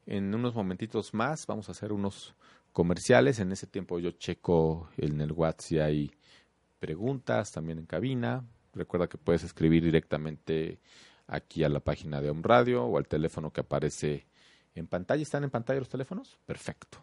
en 0.06 0.34
unos 0.34 0.54
momentitos 0.54 1.14
más. 1.14 1.46
Vamos 1.46 1.68
a 1.68 1.72
hacer 1.72 1.92
unos 1.92 2.34
comerciales. 2.72 3.38
En 3.38 3.52
ese 3.52 3.66
tiempo 3.66 3.98
yo 3.98 4.10
checo 4.10 4.90
en 4.96 5.20
el 5.20 5.32
WhatsApp 5.32 5.60
si 5.60 5.78
hay 5.78 6.10
preguntas 6.80 7.52
también 7.52 7.78
en 7.78 7.86
cabina. 7.86 8.44
Recuerda 8.76 9.09
que 9.09 9.18
puedes 9.18 9.42
escribir 9.42 9.83
directamente 9.83 10.78
aquí 11.26 11.64
a 11.64 11.68
la 11.68 11.80
página 11.80 12.21
de 12.21 12.30
Home 12.30 12.42
Radio 12.45 12.85
o 12.85 12.99
al 12.99 13.09
teléfono 13.09 13.52
que 13.52 13.62
aparece 13.62 14.26
en 14.75 14.87
pantalla. 14.87 15.23
¿Están 15.23 15.45
en 15.45 15.50
pantalla 15.50 15.80
los 15.80 15.88
teléfonos? 15.88 16.38
Perfecto. 16.47 16.99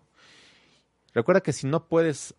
Recuerda 1.14 1.42
que 1.42 1.52
si 1.52 1.68
no 1.68 1.88
puedes 1.88 2.36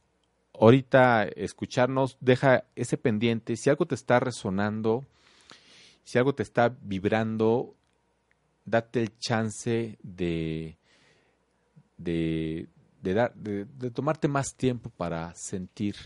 ahorita 0.59 1.25
escucharnos, 1.25 2.17
deja 2.21 2.65
ese 2.77 2.97
pendiente. 2.97 3.57
Si 3.57 3.69
algo 3.69 3.87
te 3.87 3.95
está 3.95 4.21
resonando, 4.21 5.05
si 6.05 6.19
algo 6.19 6.35
te 6.35 6.43
está 6.43 6.75
vibrando, 6.83 7.75
date 8.65 9.01
el 9.01 9.19
chance 9.19 9.99
de, 10.03 10.77
de, 11.97 12.69
de, 13.03 13.15
dar, 13.15 13.35
de, 13.35 13.91
tomarte 13.91 14.29
más 14.29 14.55
tiempo 14.55 14.91
para 14.91 15.35
sentir. 15.35 15.97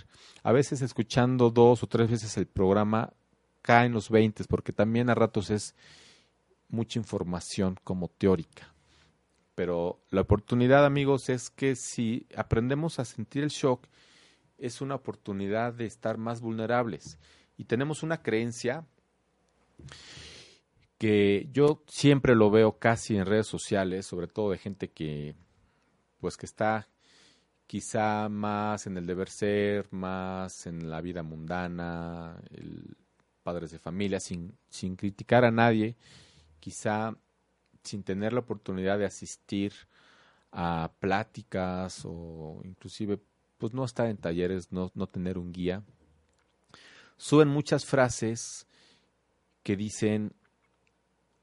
A 0.42 0.52
veces 0.52 0.82
escuchando 0.82 1.50
dos 1.50 1.82
o 1.82 1.86
tres 1.86 2.10
veces 2.10 2.36
el 2.36 2.46
programa 2.46 3.12
caen 3.68 3.92
los 3.92 4.08
veintes, 4.08 4.46
porque 4.46 4.72
también 4.72 5.10
a 5.10 5.14
ratos 5.14 5.50
es 5.50 5.74
mucha 6.70 6.98
información 6.98 7.76
como 7.84 8.08
teórica. 8.08 8.72
Pero 9.54 10.00
la 10.08 10.22
oportunidad, 10.22 10.86
amigos, 10.86 11.28
es 11.28 11.50
que 11.50 11.76
si 11.76 12.26
aprendemos 12.34 12.98
a 12.98 13.04
sentir 13.04 13.42
el 13.42 13.50
shock 13.50 13.86
es 14.56 14.80
una 14.80 14.94
oportunidad 14.94 15.74
de 15.74 15.84
estar 15.84 16.16
más 16.16 16.40
vulnerables. 16.40 17.18
Y 17.58 17.64
tenemos 17.64 18.02
una 18.02 18.22
creencia 18.22 18.86
que 20.96 21.50
yo 21.52 21.84
siempre 21.88 22.34
lo 22.34 22.50
veo 22.50 22.78
casi 22.78 23.18
en 23.18 23.26
redes 23.26 23.48
sociales, 23.48 24.06
sobre 24.06 24.28
todo 24.28 24.52
de 24.52 24.56
gente 24.56 24.88
que 24.88 25.34
pues 26.20 26.38
que 26.38 26.46
está 26.46 26.88
quizá 27.66 28.30
más 28.30 28.86
en 28.86 28.96
el 28.96 29.04
deber 29.04 29.28
ser, 29.28 29.92
más 29.92 30.66
en 30.66 30.88
la 30.88 31.02
vida 31.02 31.22
mundana, 31.22 32.40
el, 32.50 32.96
padres 33.48 33.70
de 33.70 33.78
familia, 33.78 34.20
sin, 34.20 34.58
sin 34.68 34.94
criticar 34.94 35.42
a 35.42 35.50
nadie, 35.50 35.96
quizá 36.60 37.16
sin 37.82 38.02
tener 38.02 38.34
la 38.34 38.40
oportunidad 38.40 38.98
de 38.98 39.06
asistir 39.06 39.72
a 40.52 40.92
pláticas 41.00 42.02
o 42.04 42.60
inclusive 42.62 43.18
pues 43.56 43.72
no 43.72 43.86
estar 43.86 44.06
en 44.06 44.18
talleres, 44.18 44.70
no, 44.70 44.92
no 44.94 45.06
tener 45.06 45.38
un 45.38 45.50
guía. 45.50 45.82
Suben 47.16 47.48
muchas 47.48 47.86
frases 47.86 48.66
que 49.62 49.76
dicen, 49.76 50.34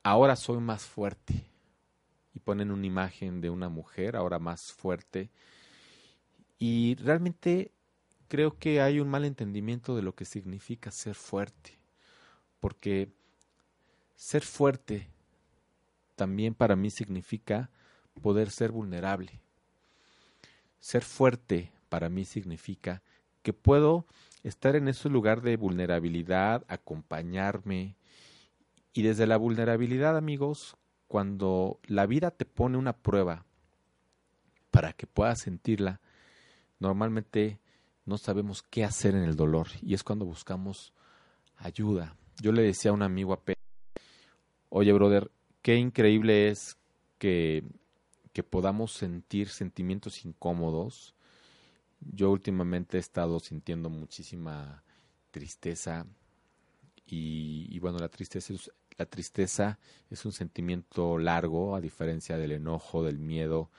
ahora 0.03 0.35
soy 0.35 0.59
más 0.59 0.83
fuerte. 0.85 1.43
Y 2.35 2.39
ponen 2.39 2.69
una 2.69 2.85
imagen 2.85 3.41
de 3.41 3.49
una 3.49 3.69
mujer, 3.69 4.15
ahora 4.15 4.37
más 4.37 4.73
fuerte. 4.73 5.31
Y 6.59 6.93
realmente 6.97 7.71
creo 8.27 8.59
que 8.59 8.79
hay 8.79 8.99
un 8.99 9.09
mal 9.09 9.25
entendimiento 9.25 9.95
de 9.95 10.03
lo 10.03 10.13
que 10.13 10.25
significa 10.25 10.91
ser 10.91 11.15
fuerte. 11.15 11.84
Porque 12.59 13.11
ser 14.15 14.43
fuerte 14.43 15.09
también 16.15 16.53
para 16.53 16.75
mí 16.75 16.89
significa 16.89 17.69
poder 18.21 18.49
ser 18.49 18.71
vulnerable. 18.71 19.41
Ser 20.79 21.03
fuerte 21.03 21.71
para 21.89 22.09
mí 22.09 22.25
significa 22.25 23.01
que 23.41 23.53
puedo 23.53 24.05
estar 24.43 24.75
en 24.75 24.87
ese 24.87 25.09
lugar 25.09 25.41
de 25.41 25.57
vulnerabilidad, 25.57 26.63
acompañarme. 26.67 27.95
Y 28.93 29.01
desde 29.01 29.27
la 29.27 29.37
vulnerabilidad, 29.37 30.17
amigos, 30.17 30.77
cuando 31.07 31.79
la 31.85 32.05
vida 32.05 32.31
te 32.31 32.45
pone 32.45 32.77
una 32.77 32.93
prueba 32.93 33.45
para 34.71 34.93
que 34.93 35.07
puedas 35.07 35.41
sentirla, 35.41 36.01
normalmente 36.79 37.59
no 38.05 38.17
sabemos 38.17 38.63
qué 38.63 38.83
hacer 38.83 39.15
en 39.15 39.23
el 39.23 39.35
dolor 39.35 39.67
y 39.81 39.93
es 39.93 40.03
cuando 40.03 40.25
buscamos 40.25 40.93
ayuda. 41.57 42.15
Yo 42.41 42.51
le 42.51 42.61
decía 42.61 42.91
a 42.91 42.93
un 42.93 43.01
amigo 43.01 43.33
a 43.33 43.41
oye 44.69 44.93
brother, 44.93 45.31
qué 45.61 45.75
increíble 45.75 46.49
es 46.49 46.77
que, 47.17 47.63
que 48.33 48.43
podamos 48.43 48.91
sentir 48.91 49.49
sentimientos 49.49 50.25
incómodos, 50.25 51.15
yo 51.99 52.31
últimamente 52.31 52.97
he 52.97 52.99
estado 52.99 53.39
sintiendo 53.39 53.89
muchísima 53.89 54.83
tristeza 55.31 56.05
y, 57.07 57.77
bueno, 57.79 57.99
la 57.99 58.09
tristeza, 58.09 58.53
la 58.97 59.05
tristeza 59.05 59.79
es 60.09 60.25
un 60.25 60.31
sentimiento 60.31 61.17
largo 61.17 61.75
a 61.75 61.81
diferencia 61.81 62.37
del 62.37 62.53
enojo, 62.53 63.03
del 63.03 63.19
miedo, 63.19 63.69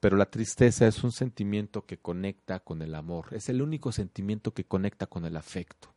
pero 0.00 0.16
la 0.16 0.30
tristeza 0.30 0.86
es 0.86 1.02
un 1.02 1.12
sentimiento 1.12 1.86
que 1.86 1.98
conecta 1.98 2.60
con 2.60 2.82
el 2.82 2.94
amor, 2.94 3.28
es 3.32 3.48
el 3.48 3.62
único 3.62 3.92
sentimiento 3.92 4.52
que 4.52 4.64
conecta 4.64 5.06
con 5.06 5.24
el 5.24 5.36
afecto. 5.36 5.91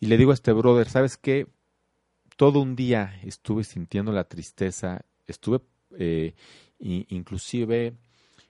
Y 0.00 0.06
le 0.06 0.16
digo 0.16 0.30
a 0.30 0.34
este 0.34 0.52
brother, 0.52 0.88
¿sabes 0.88 1.18
qué? 1.18 1.46
Todo 2.38 2.60
un 2.60 2.74
día 2.74 3.20
estuve 3.22 3.64
sintiendo 3.64 4.12
la 4.12 4.24
tristeza, 4.24 5.04
estuve 5.26 5.60
eh, 5.98 6.34
inclusive 6.78 7.92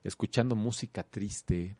escuchando 0.04 0.54
música 0.54 1.02
triste, 1.02 1.76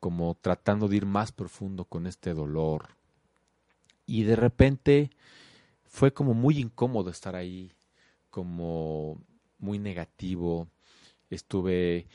como 0.00 0.34
tratando 0.34 0.88
de 0.88 0.96
ir 0.96 1.06
más 1.06 1.30
profundo 1.30 1.84
con 1.84 2.08
este 2.08 2.34
dolor. 2.34 2.88
Y 4.06 4.24
de 4.24 4.34
repente 4.34 5.10
fue 5.84 6.12
como 6.12 6.34
muy 6.34 6.58
incómodo 6.58 7.10
estar 7.10 7.36
ahí, 7.36 7.70
como 8.28 9.22
muy 9.58 9.78
negativo, 9.78 10.66
estuve 11.30 12.08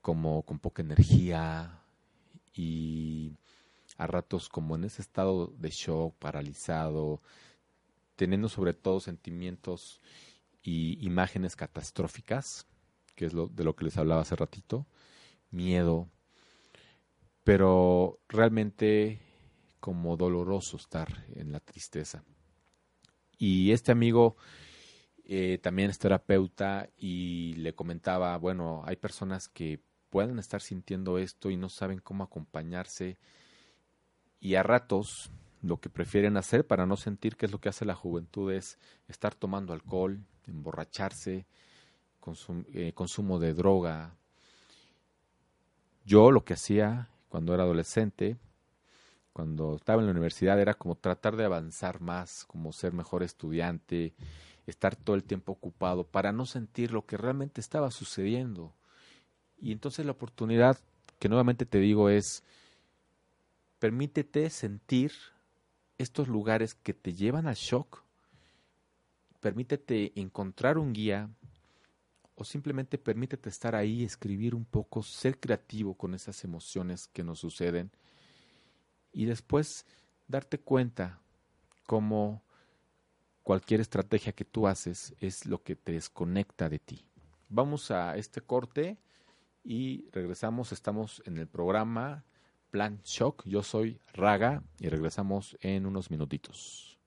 como 0.00 0.44
con 0.44 0.60
poca 0.60 0.80
energía 0.80 1.82
y 2.54 3.34
a 3.96 4.06
ratos 4.06 4.48
como 4.48 4.76
en 4.76 4.84
ese 4.84 5.02
estado 5.02 5.52
de 5.58 5.70
shock, 5.70 6.14
paralizado, 6.18 7.22
teniendo 8.16 8.48
sobre 8.48 8.74
todo 8.74 9.00
sentimientos 9.00 10.00
y 10.62 10.98
imágenes 11.04 11.56
catastróficas, 11.56 12.66
que 13.14 13.26
es 13.26 13.32
lo 13.32 13.48
de 13.48 13.64
lo 13.64 13.76
que 13.76 13.84
les 13.84 13.96
hablaba 13.96 14.22
hace 14.22 14.36
ratito, 14.36 14.86
miedo, 15.50 16.08
pero 17.44 18.18
realmente 18.28 19.20
como 19.80 20.16
doloroso 20.16 20.76
estar 20.76 21.24
en 21.34 21.52
la 21.52 21.60
tristeza. 21.60 22.24
Y 23.38 23.70
este 23.72 23.92
amigo 23.92 24.36
eh, 25.24 25.58
también 25.62 25.90
es 25.90 25.98
terapeuta 25.98 26.88
y 26.96 27.54
le 27.54 27.74
comentaba, 27.74 28.36
bueno, 28.38 28.82
hay 28.84 28.96
personas 28.96 29.48
que 29.48 29.80
pueden 30.10 30.38
estar 30.38 30.60
sintiendo 30.60 31.18
esto 31.18 31.50
y 31.50 31.56
no 31.56 31.68
saben 31.68 31.98
cómo 31.98 32.24
acompañarse 32.24 33.18
y 34.40 34.54
a 34.54 34.62
ratos 34.62 35.30
lo 35.62 35.78
que 35.80 35.90
prefieren 35.90 36.36
hacer 36.36 36.66
para 36.66 36.86
no 36.86 36.96
sentir 36.96 37.36
que 37.36 37.46
es 37.46 37.52
lo 37.52 37.60
que 37.60 37.68
hace 37.68 37.84
la 37.84 37.94
juventud 37.94 38.52
es 38.52 38.78
estar 39.08 39.34
tomando 39.34 39.72
alcohol, 39.72 40.20
emborracharse, 40.46 41.46
eh, 42.72 42.92
consumo 42.92 43.38
de 43.38 43.54
droga. 43.54 44.14
Yo 46.04 46.30
lo 46.30 46.44
que 46.44 46.54
hacía 46.54 47.08
cuando 47.28 47.54
era 47.54 47.64
adolescente, 47.64 48.36
cuando 49.32 49.76
estaba 49.76 50.00
en 50.00 50.06
la 50.06 50.12
universidad, 50.12 50.60
era 50.60 50.74
como 50.74 50.94
tratar 50.94 51.36
de 51.36 51.44
avanzar 51.44 52.00
más, 52.00 52.44
como 52.46 52.72
ser 52.72 52.92
mejor 52.92 53.22
estudiante, 53.22 54.14
estar 54.66 54.96
todo 54.96 55.14
el 55.16 55.24
tiempo 55.24 55.52
ocupado 55.52 56.04
para 56.04 56.32
no 56.32 56.46
sentir 56.46 56.92
lo 56.92 57.06
que 57.06 57.16
realmente 57.16 57.60
estaba 57.60 57.90
sucediendo. 57.90 58.74
Y 59.58 59.72
entonces 59.72 60.06
la 60.06 60.12
oportunidad 60.12 60.78
que 61.18 61.28
nuevamente 61.28 61.66
te 61.66 61.78
digo 61.78 62.08
es, 62.08 62.44
permítete 63.78 64.50
sentir 64.50 65.12
estos 65.98 66.28
lugares 66.28 66.74
que 66.74 66.94
te 66.94 67.14
llevan 67.14 67.46
al 67.46 67.54
shock, 67.54 68.04
permítete 69.40 70.18
encontrar 70.20 70.78
un 70.78 70.92
guía 70.92 71.30
o 72.34 72.44
simplemente 72.44 72.98
permítete 72.98 73.48
estar 73.48 73.74
ahí, 73.74 74.04
escribir 74.04 74.54
un 74.54 74.64
poco, 74.64 75.02
ser 75.02 75.40
creativo 75.40 75.94
con 75.94 76.14
esas 76.14 76.44
emociones 76.44 77.08
que 77.08 77.24
nos 77.24 77.38
suceden 77.38 77.90
y 79.12 79.24
después 79.24 79.86
darte 80.28 80.58
cuenta 80.58 81.20
cómo 81.86 82.42
cualquier 83.42 83.80
estrategia 83.80 84.32
que 84.32 84.44
tú 84.44 84.66
haces 84.66 85.14
es 85.20 85.46
lo 85.46 85.62
que 85.62 85.76
te 85.76 85.92
desconecta 85.92 86.68
de 86.68 86.78
ti. 86.78 87.06
Vamos 87.48 87.90
a 87.90 88.16
este 88.16 88.40
corte 88.40 88.98
y 89.64 90.10
regresamos, 90.10 90.72
estamos 90.72 91.22
en 91.24 91.38
el 91.38 91.46
programa 91.46 92.24
Plan 92.76 93.00
Shock. 93.04 93.42
Yo 93.46 93.62
soy 93.62 93.98
Raga 94.12 94.62
y 94.78 94.90
regresamos 94.90 95.56
en 95.62 95.86
unos 95.86 96.10
minutitos. 96.10 97.00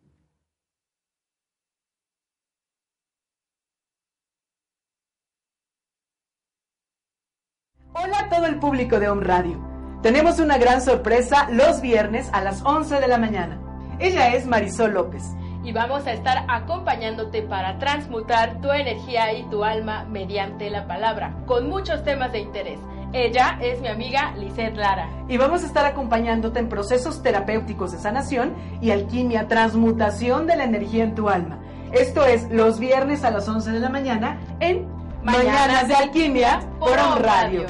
Hola 7.93 8.21
a 8.21 8.29
todo 8.29 8.47
el 8.47 8.57
público 8.57 8.99
de 8.99 9.09
Home 9.09 9.23
Radio. 9.23 9.63
Tenemos 10.01 10.39
una 10.39 10.57
gran 10.57 10.81
sorpresa 10.81 11.47
los 11.51 11.81
viernes 11.81 12.27
a 12.33 12.41
las 12.41 12.65
11 12.65 12.99
de 12.99 13.07
la 13.07 13.19
mañana. 13.19 13.61
Ella 13.99 14.33
es 14.33 14.47
Marisol 14.47 14.93
López. 14.93 15.21
Y 15.63 15.71
vamos 15.71 16.07
a 16.07 16.13
estar 16.13 16.45
acompañándote 16.47 17.43
para 17.43 17.77
transmutar 17.77 18.59
tu 18.59 18.71
energía 18.71 19.33
y 19.33 19.47
tu 19.51 19.63
alma 19.63 20.05
mediante 20.05 20.71
la 20.71 20.87
palabra, 20.87 21.43
con 21.45 21.69
muchos 21.69 22.03
temas 22.03 22.31
de 22.31 22.39
interés. 22.39 22.79
Ella 23.11 23.57
es 23.59 23.81
mi 23.81 23.87
amiga 23.87 24.35
Lisette 24.37 24.77
Lara. 24.77 25.09
Y 25.27 25.37
vamos 25.37 25.63
a 25.63 25.65
estar 25.65 25.83
acompañándote 25.85 26.59
en 26.59 26.69
procesos 26.69 27.23
terapéuticos 27.23 27.91
de 27.91 27.97
sanación 27.97 28.53
y 28.81 28.91
alquimia, 28.91 29.47
transmutación 29.47 30.45
de 30.45 30.55
la 30.55 30.65
energía 30.65 31.05
en 31.05 31.15
tu 31.15 31.27
alma. 31.27 31.59
Esto 31.91 32.23
es 32.25 32.47
los 32.51 32.77
viernes 32.77 33.23
a 33.23 33.31
las 33.31 33.47
11 33.47 33.71
de 33.71 33.79
la 33.79 33.89
mañana 33.89 34.39
en 34.59 34.87
Mañanas, 35.23 35.87
de 35.87 35.95
Alquimia 35.95 36.59
por 36.79 36.91
On 36.91 37.23
Radio. 37.23 37.65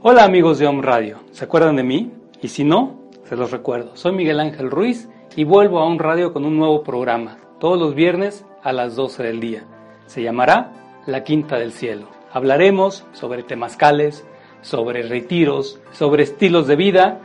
Hola 0.00 0.24
amigos 0.24 0.58
de 0.58 0.66
Home 0.66 0.82
Radio, 0.82 1.18
¿se 1.32 1.44
acuerdan 1.44 1.76
de 1.76 1.84
mí? 1.84 2.10
Y 2.40 2.48
si 2.48 2.64
no, 2.64 3.02
se 3.28 3.36
los 3.36 3.52
recuerdo. 3.52 3.94
Soy 3.94 4.12
Miguel 4.12 4.40
Ángel 4.40 4.70
Ruiz 4.70 5.08
y 5.36 5.44
vuelvo 5.44 5.78
a 5.78 5.84
Home 5.84 5.98
Radio 5.98 6.32
con 6.32 6.44
un 6.44 6.56
nuevo 6.58 6.82
programa, 6.82 7.38
todos 7.62 7.78
los 7.78 7.94
viernes 7.94 8.44
a 8.64 8.72
las 8.72 8.96
12 8.96 9.22
del 9.22 9.38
día. 9.38 9.62
Se 10.06 10.20
llamará 10.20 10.72
La 11.06 11.22
Quinta 11.22 11.60
del 11.60 11.70
Cielo. 11.70 12.08
Hablaremos 12.32 13.06
sobre 13.12 13.44
temazcales, 13.44 14.26
sobre 14.62 15.04
retiros, 15.04 15.78
sobre 15.92 16.24
estilos 16.24 16.66
de 16.66 16.74
vida 16.74 17.20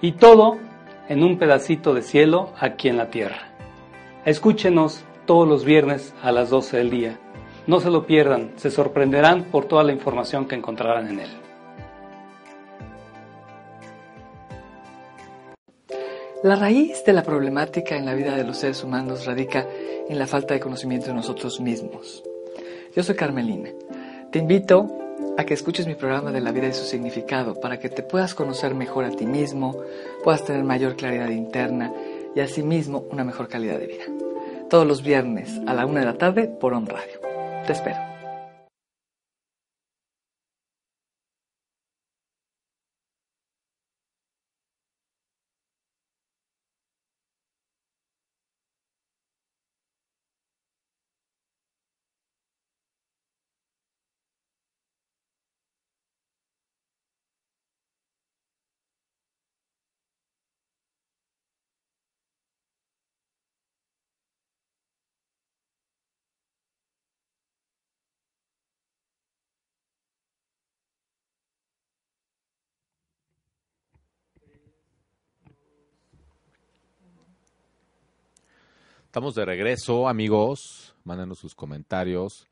y 0.00 0.12
todo 0.12 0.58
en 1.08 1.24
un 1.24 1.38
pedacito 1.40 1.92
de 1.92 2.02
cielo 2.02 2.52
aquí 2.60 2.88
en 2.88 2.98
la 2.98 3.10
tierra. 3.10 3.48
Escúchenos 4.24 5.02
todos 5.26 5.48
los 5.48 5.64
viernes 5.64 6.14
a 6.22 6.30
las 6.30 6.50
12 6.50 6.76
del 6.76 6.90
día. 6.90 7.18
No 7.66 7.80
se 7.80 7.90
lo 7.90 8.06
pierdan, 8.06 8.52
se 8.54 8.70
sorprenderán 8.70 9.42
por 9.42 9.64
toda 9.64 9.82
la 9.82 9.90
información 9.90 10.46
que 10.46 10.54
encontrarán 10.54 11.08
en 11.08 11.18
él. 11.18 11.39
La 16.42 16.56
raíz 16.56 17.04
de 17.04 17.12
la 17.12 17.22
problemática 17.22 17.96
en 17.96 18.06
la 18.06 18.14
vida 18.14 18.34
de 18.34 18.44
los 18.44 18.56
seres 18.56 18.82
humanos 18.82 19.26
radica 19.26 19.66
en 20.08 20.18
la 20.18 20.26
falta 20.26 20.54
de 20.54 20.60
conocimiento 20.60 21.08
de 21.08 21.14
nosotros 21.14 21.60
mismos. 21.60 22.24
Yo 22.96 23.02
soy 23.02 23.14
Carmelina. 23.14 23.68
Te 24.32 24.38
invito 24.38 24.86
a 25.36 25.44
que 25.44 25.52
escuches 25.52 25.86
mi 25.86 25.96
programa 25.96 26.32
de 26.32 26.40
la 26.40 26.50
vida 26.50 26.68
y 26.68 26.72
su 26.72 26.84
significado 26.84 27.60
para 27.60 27.78
que 27.78 27.90
te 27.90 28.02
puedas 28.02 28.34
conocer 28.34 28.74
mejor 28.74 29.04
a 29.04 29.10
ti 29.10 29.26
mismo, 29.26 29.76
puedas 30.24 30.42
tener 30.42 30.64
mayor 30.64 30.96
claridad 30.96 31.28
interna 31.28 31.92
y 32.34 32.40
asimismo 32.40 33.04
una 33.10 33.22
mejor 33.22 33.48
calidad 33.48 33.78
de 33.78 33.86
vida. 33.86 34.04
Todos 34.70 34.86
los 34.86 35.02
viernes 35.02 35.60
a 35.66 35.74
la 35.74 35.84
una 35.84 36.00
de 36.00 36.06
la 36.06 36.14
tarde 36.14 36.48
por 36.48 36.72
On 36.72 36.86
Radio. 36.86 37.20
Te 37.66 37.74
espero. 37.74 38.09
Estamos 79.10 79.34
de 79.34 79.44
regreso, 79.44 80.06
amigos. 80.06 80.94
Mándenos 81.02 81.40
sus 81.40 81.56
comentarios. 81.56 82.48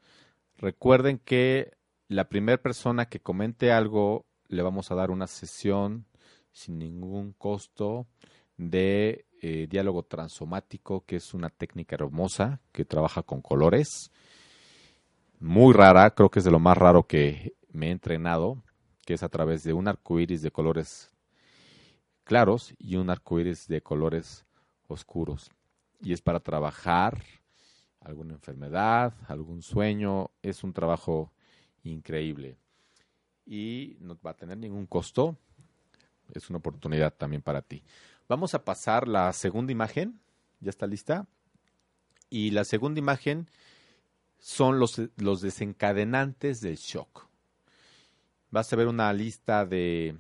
Recuerden 0.56 1.20
que 1.20 1.76
la 2.08 2.28
primera 2.28 2.60
persona 2.60 3.06
que 3.06 3.20
comente 3.20 3.70
algo 3.70 4.26
le 4.48 4.62
vamos 4.62 4.90
a 4.90 4.96
dar 4.96 5.12
una 5.12 5.28
sesión 5.28 6.06
sin 6.50 6.80
ningún 6.80 7.32
costo 7.32 8.08
de 8.56 9.24
eh, 9.40 9.68
diálogo 9.70 10.02
transomático, 10.02 11.04
que 11.06 11.14
es 11.14 11.32
una 11.32 11.48
técnica 11.48 11.94
hermosa 11.94 12.60
que 12.72 12.84
trabaja 12.84 13.22
con 13.22 13.40
colores. 13.40 14.10
Muy 15.38 15.72
rara, 15.72 16.10
creo 16.10 16.28
que 16.28 16.40
es 16.40 16.44
de 16.44 16.50
lo 16.50 16.58
más 16.58 16.76
raro 16.76 17.04
que 17.04 17.54
me 17.70 17.86
he 17.86 17.90
entrenado, 17.92 18.64
que 19.06 19.14
es 19.14 19.22
a 19.22 19.28
través 19.28 19.62
de 19.62 19.74
un 19.74 19.86
arco 19.86 20.18
iris 20.18 20.42
de 20.42 20.50
colores 20.50 21.12
claros 22.24 22.74
y 22.78 22.96
un 22.96 23.10
arco 23.10 23.38
iris 23.38 23.68
de 23.68 23.80
colores 23.80 24.44
oscuros 24.88 25.52
y 26.00 26.12
es 26.12 26.22
para 26.22 26.40
trabajar 26.40 27.22
alguna 28.00 28.34
enfermedad, 28.34 29.14
algún 29.26 29.62
sueño. 29.62 30.30
Es 30.42 30.64
un 30.64 30.72
trabajo 30.72 31.32
increíble 31.82 32.56
y 33.46 33.96
no 34.00 34.18
va 34.24 34.32
a 34.32 34.36
tener 34.36 34.58
ningún 34.58 34.86
costo. 34.86 35.36
Es 36.32 36.50
una 36.50 36.58
oportunidad 36.58 37.14
también 37.14 37.42
para 37.42 37.62
ti. 37.62 37.82
Vamos 38.28 38.54
a 38.54 38.64
pasar 38.64 39.08
la 39.08 39.32
segunda 39.32 39.72
imagen. 39.72 40.20
¿Ya 40.60 40.70
está 40.70 40.86
lista? 40.86 41.26
Y 42.30 42.50
la 42.50 42.64
segunda 42.64 42.98
imagen 42.98 43.48
son 44.38 44.78
los, 44.78 45.00
los 45.16 45.40
desencadenantes 45.40 46.60
del 46.60 46.76
shock. 46.76 47.26
Vas 48.50 48.72
a 48.72 48.76
ver 48.76 48.86
una 48.86 49.12
lista 49.12 49.64
de 49.64 50.18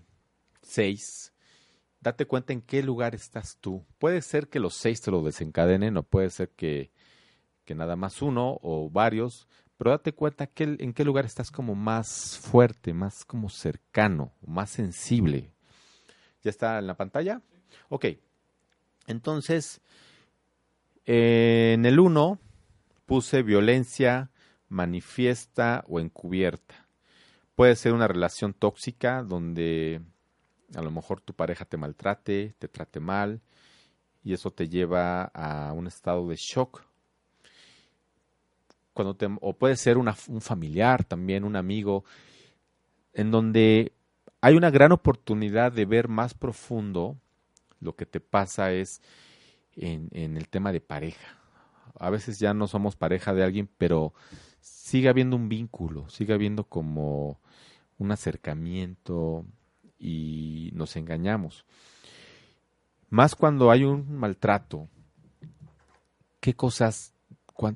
seis 0.62 1.32
date 2.00 2.26
cuenta 2.26 2.52
en 2.52 2.62
qué 2.62 2.82
lugar 2.82 3.14
estás 3.14 3.58
tú. 3.60 3.84
Puede 3.98 4.22
ser 4.22 4.48
que 4.48 4.60
los 4.60 4.74
seis 4.74 5.00
te 5.00 5.10
lo 5.10 5.22
desencadenen 5.22 5.96
o 5.96 6.02
puede 6.02 6.30
ser 6.30 6.50
que, 6.50 6.90
que 7.64 7.74
nada 7.74 7.96
más 7.96 8.22
uno 8.22 8.58
o 8.62 8.90
varios, 8.90 9.48
pero 9.76 9.90
date 9.90 10.12
cuenta 10.12 10.50
en 10.56 10.92
qué 10.92 11.04
lugar 11.04 11.24
estás 11.24 11.50
como 11.50 11.74
más 11.74 12.38
fuerte, 12.38 12.92
más 12.92 13.24
como 13.24 13.48
cercano, 13.48 14.32
más 14.46 14.70
sensible. 14.70 15.52
¿Ya 16.42 16.50
está 16.50 16.78
en 16.78 16.86
la 16.86 16.96
pantalla? 16.96 17.42
Ok. 17.88 18.06
Entonces, 19.06 19.80
en 21.06 21.86
el 21.86 21.98
uno 21.98 22.38
puse 23.06 23.42
violencia 23.42 24.30
manifiesta 24.68 25.84
o 25.88 26.00
encubierta. 26.00 26.86
Puede 27.54 27.74
ser 27.74 27.94
una 27.94 28.06
relación 28.06 28.52
tóxica 28.52 29.22
donde 29.22 30.02
a 30.74 30.82
lo 30.82 30.90
mejor 30.90 31.20
tu 31.20 31.34
pareja 31.34 31.64
te 31.64 31.76
maltrate, 31.76 32.54
te 32.58 32.68
trate 32.68 33.00
mal, 33.00 33.40
y 34.22 34.32
eso 34.32 34.50
te 34.50 34.68
lleva 34.68 35.24
a 35.34 35.72
un 35.72 35.86
estado 35.86 36.28
de 36.28 36.36
shock. 36.36 36.82
Cuando 38.92 39.14
te, 39.14 39.28
o 39.40 39.56
puede 39.56 39.76
ser 39.76 39.96
un 39.96 40.40
familiar 40.40 41.04
también, 41.04 41.44
un 41.44 41.56
amigo, 41.56 42.04
en 43.12 43.30
donde 43.30 43.92
hay 44.40 44.56
una 44.56 44.70
gran 44.70 44.92
oportunidad 44.92 45.72
de 45.72 45.84
ver 45.84 46.08
más 46.08 46.34
profundo 46.34 47.16
lo 47.80 47.94
que 47.94 48.06
te 48.06 48.20
pasa 48.20 48.72
es 48.72 49.00
en, 49.76 50.08
en 50.12 50.36
el 50.36 50.48
tema 50.48 50.72
de 50.72 50.80
pareja. 50.80 51.38
A 51.98 52.10
veces 52.10 52.38
ya 52.38 52.54
no 52.54 52.66
somos 52.66 52.96
pareja 52.96 53.34
de 53.34 53.44
alguien, 53.44 53.68
pero 53.78 54.12
sigue 54.60 55.08
habiendo 55.08 55.36
un 55.36 55.48
vínculo, 55.48 56.08
sigue 56.08 56.34
habiendo 56.34 56.64
como 56.64 57.40
un 57.98 58.12
acercamiento 58.12 59.44
y 59.98 60.70
nos 60.74 60.96
engañamos. 60.96 61.64
Más 63.10 63.34
cuando 63.34 63.70
hay 63.70 63.84
un 63.84 64.12
maltrato, 64.16 64.88
¿qué 66.40 66.54
cosas 66.54 67.14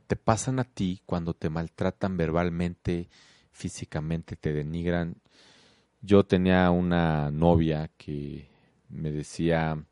te 0.06 0.16
pasan 0.16 0.58
a 0.58 0.64
ti 0.64 1.02
cuando 1.06 1.34
te 1.34 1.50
maltratan 1.50 2.16
verbalmente, 2.16 3.08
físicamente, 3.50 4.36
te 4.36 4.52
denigran? 4.52 5.16
Yo 6.00 6.24
tenía 6.24 6.70
una 6.70 7.30
novia 7.30 7.90
que 7.96 8.48
me 8.90 9.10
decía, 9.10 9.82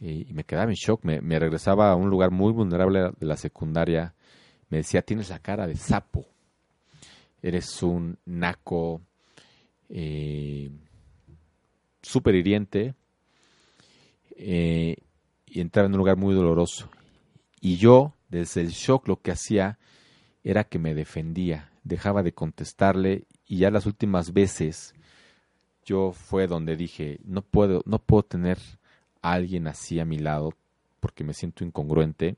eh, 0.00 0.26
y 0.28 0.32
me 0.32 0.44
quedaba 0.44 0.70
en 0.70 0.76
shock, 0.76 1.04
me, 1.04 1.38
regresaba 1.38 1.90
a 1.90 1.96
un 1.96 2.08
lugar 2.08 2.30
muy 2.30 2.52
vulnerable 2.52 3.10
de 3.18 3.26
la 3.26 3.36
secundaria, 3.36 4.14
me 4.68 4.78
decía, 4.78 5.02
tienes 5.02 5.30
la 5.30 5.40
cara 5.40 5.66
de 5.66 5.74
sapo, 5.74 6.26
eres 7.42 7.82
un 7.82 8.18
naco 8.24 9.02
eh, 9.88 10.70
súper 12.02 12.34
hiriente, 12.34 12.94
eh, 14.36 14.96
y 15.46 15.60
entraba 15.60 15.86
en 15.86 15.92
un 15.92 15.98
lugar 15.98 16.16
muy 16.16 16.34
doloroso. 16.34 16.88
Y 17.60 17.76
yo, 17.76 18.14
desde 18.28 18.62
el 18.62 18.70
shock, 18.70 19.06
lo 19.08 19.20
que 19.20 19.32
hacía 19.32 19.78
era 20.42 20.64
que 20.64 20.78
me 20.78 20.94
defendía, 20.94 21.70
dejaba 21.84 22.22
de 22.22 22.32
contestarle 22.32 23.26
y 23.46 23.58
ya 23.58 23.70
las 23.70 23.86
últimas 23.86 24.32
veces 24.32 24.94
yo 25.84 26.12
fue 26.12 26.46
donde 26.46 26.76
dije, 26.76 27.20
no 27.24 27.42
puedo, 27.42 27.82
no 27.84 27.98
puedo 27.98 28.22
tener 28.22 28.58
a 29.22 29.32
alguien 29.32 29.66
así 29.66 30.00
a 30.00 30.04
mi 30.04 30.18
lado 30.18 30.54
porque 31.00 31.24
me 31.24 31.34
siento 31.34 31.64
incongruente. 31.64 32.36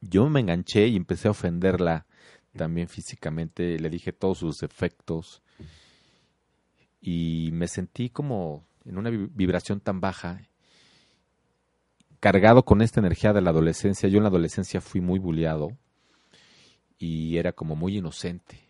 Yo 0.00 0.28
me 0.30 0.40
enganché 0.40 0.86
y 0.86 0.96
empecé 0.96 1.28
a 1.28 1.32
ofenderla 1.32 2.06
también 2.52 2.88
físicamente, 2.88 3.78
le 3.78 3.90
dije 3.90 4.12
todos 4.12 4.38
sus 4.38 4.58
defectos 4.58 5.42
y 7.00 7.50
me 7.52 7.68
sentí 7.68 8.10
como 8.10 8.66
en 8.84 8.98
una 8.98 9.10
vibración 9.10 9.80
tan 9.80 10.00
baja 10.00 10.40
cargado 12.20 12.64
con 12.64 12.82
esta 12.82 13.00
energía 13.00 13.32
de 13.32 13.40
la 13.40 13.50
adolescencia. 13.50 14.08
Yo 14.08 14.18
en 14.18 14.24
la 14.24 14.28
adolescencia 14.28 14.80
fui 14.80 15.00
muy 15.00 15.18
bulliado 15.18 15.76
y 16.98 17.36
era 17.36 17.52
como 17.52 17.76
muy 17.76 17.98
inocente. 17.98 18.60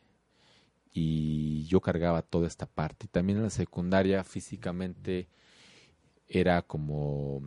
Y 0.92 1.64
yo 1.66 1.80
cargaba 1.80 2.22
toda 2.22 2.46
esta 2.46 2.66
parte. 2.66 3.06
Y 3.06 3.08
también 3.08 3.38
en 3.38 3.44
la 3.44 3.50
secundaria 3.50 4.24
físicamente 4.24 5.28
era 6.28 6.62
como 6.62 7.42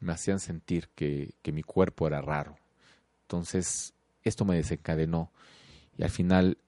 me 0.00 0.12
hacían 0.12 0.40
sentir 0.40 0.88
que, 0.94 1.34
que 1.42 1.52
mi 1.52 1.62
cuerpo 1.62 2.06
era 2.06 2.20
raro. 2.20 2.56
Entonces 3.22 3.94
esto 4.22 4.44
me 4.44 4.56
desencadenó 4.56 5.32
y 5.96 6.02
al 6.02 6.10
final 6.10 6.58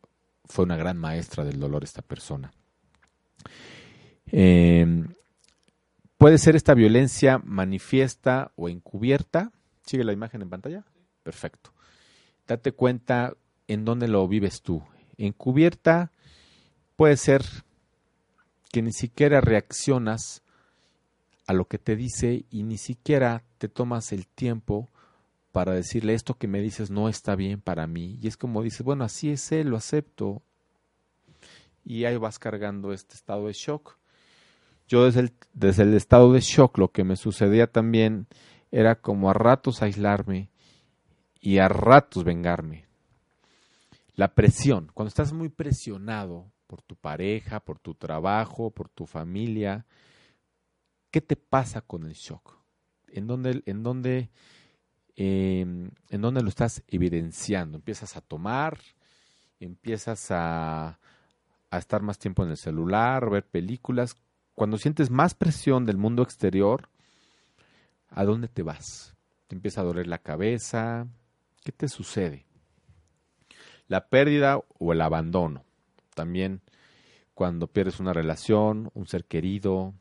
fue 0.44 0.64
una 0.64 0.76
gran 0.76 0.98
maestra 0.98 1.44
del 1.44 1.58
dolor 1.58 1.84
esta 1.84 2.02
persona. 2.02 2.52
Eh, 4.30 5.04
Puede 6.22 6.38
ser 6.38 6.54
esta 6.54 6.74
violencia 6.74 7.40
manifiesta 7.44 8.52
o 8.54 8.68
encubierta. 8.68 9.50
¿Sigue 9.84 10.04
la 10.04 10.12
imagen 10.12 10.40
en 10.40 10.50
pantalla? 10.50 10.84
Perfecto. 11.24 11.72
Date 12.46 12.70
cuenta 12.70 13.34
en 13.66 13.84
dónde 13.84 14.06
lo 14.06 14.28
vives 14.28 14.62
tú. 14.62 14.84
Encubierta 15.18 16.12
puede 16.94 17.16
ser 17.16 17.42
que 18.70 18.82
ni 18.82 18.92
siquiera 18.92 19.40
reaccionas 19.40 20.44
a 21.48 21.54
lo 21.54 21.64
que 21.64 21.78
te 21.78 21.96
dice 21.96 22.44
y 22.50 22.62
ni 22.62 22.78
siquiera 22.78 23.42
te 23.58 23.68
tomas 23.68 24.12
el 24.12 24.28
tiempo 24.28 24.88
para 25.50 25.72
decirle 25.72 26.14
esto 26.14 26.34
que 26.34 26.46
me 26.46 26.60
dices 26.60 26.88
no 26.88 27.08
está 27.08 27.34
bien 27.34 27.60
para 27.60 27.88
mí. 27.88 28.16
Y 28.22 28.28
es 28.28 28.36
como 28.36 28.62
dices, 28.62 28.82
bueno, 28.82 29.02
así 29.02 29.30
es 29.30 29.50
él, 29.50 29.70
lo 29.70 29.76
acepto. 29.76 30.40
Y 31.84 32.04
ahí 32.04 32.16
vas 32.16 32.38
cargando 32.38 32.92
este 32.92 33.14
estado 33.14 33.46
de 33.46 33.52
shock 33.52 33.98
yo 34.92 35.06
desde 35.06 35.20
el, 35.20 35.32
desde 35.54 35.84
el 35.84 35.94
estado 35.94 36.32
de 36.34 36.40
shock 36.40 36.76
lo 36.76 36.92
que 36.92 37.02
me 37.02 37.16
sucedía 37.16 37.66
también 37.66 38.26
era 38.70 39.00
como 39.00 39.30
a 39.30 39.32
ratos 39.32 39.80
aislarme 39.80 40.50
y 41.40 41.58
a 41.58 41.68
ratos 41.68 42.24
vengarme. 42.24 42.84
La 44.14 44.34
presión, 44.34 44.90
cuando 44.92 45.08
estás 45.08 45.32
muy 45.32 45.48
presionado 45.48 46.52
por 46.66 46.82
tu 46.82 46.96
pareja, 46.96 47.60
por 47.60 47.78
tu 47.78 47.94
trabajo, 47.94 48.70
por 48.70 48.90
tu 48.90 49.06
familia, 49.06 49.86
¿qué 51.10 51.22
te 51.22 51.36
pasa 51.36 51.80
con 51.80 52.04
el 52.04 52.12
shock? 52.12 52.58
¿En 53.08 53.26
dónde, 53.26 53.62
en 53.64 53.82
dónde, 53.82 54.30
em, 55.16 55.90
en 56.10 56.20
dónde 56.20 56.42
lo 56.42 56.50
estás 56.50 56.82
evidenciando? 56.86 57.78
Empiezas 57.78 58.14
a 58.18 58.20
tomar, 58.20 58.78
empiezas 59.58 60.30
a, 60.30 60.98
a 61.72 61.78
estar 61.78 62.02
más 62.02 62.18
tiempo 62.18 62.44
en 62.44 62.50
el 62.50 62.58
celular, 62.58 63.30
ver 63.30 63.46
películas 63.46 64.14
cuando 64.54 64.76
sientes 64.76 65.10
más 65.10 65.32
presión 65.32 65.86
del 65.86 65.96
mundo 65.96 66.22
exterior, 66.22 66.90
¿a 68.10 68.24
dónde 68.24 68.48
te 68.48 68.62
vas? 68.62 69.16
¿Te 69.48 69.54
empieza 69.54 69.80
a 69.80 69.84
doler 69.84 70.06
la 70.06 70.18
cabeza? 70.18 71.08
¿Qué 71.64 71.72
te 71.72 71.88
sucede? 71.88 72.44
La 73.88 74.08
pérdida 74.08 74.60
o 74.78 74.92
el 74.92 75.00
abandono. 75.00 75.64
También 76.14 76.60
cuando 77.32 77.68
pierdes 77.68 78.00
una 78.00 78.12
relación, 78.12 78.90
un 78.92 79.06
ser 79.06 79.24
querido, 79.24 79.94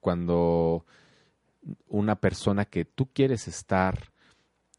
cuando 0.00 0.84
una 1.86 2.16
persona 2.16 2.66
que 2.66 2.84
tú 2.84 3.08
quieres 3.10 3.48
estar, 3.48 4.12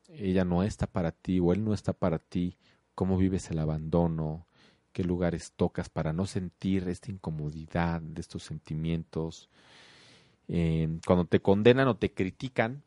ella 0.08 0.46
no 0.46 0.62
está 0.62 0.86
para 0.86 1.12
ti 1.12 1.40
o 1.40 1.52
él 1.52 1.64
no 1.64 1.74
está 1.74 1.94
para 1.94 2.20
ti, 2.20 2.60
cómo 2.94 3.18
vives 3.18 3.50
el 3.50 3.58
abandono, 3.58 4.46
qué 4.92 5.04
lugares 5.04 5.54
tocas 5.56 5.90
para 5.90 6.14
no 6.14 6.26
sentir 6.26 6.88
esta 6.88 7.12
incomodidad 7.12 8.02
de 8.02 8.22
estos 8.22 8.44
sentimientos. 8.44 9.50
Cuando 11.06 11.26
te 11.26 11.40
condenan 11.40 11.88
o 11.88 11.96
te 11.96 12.12
critican, 12.12 12.82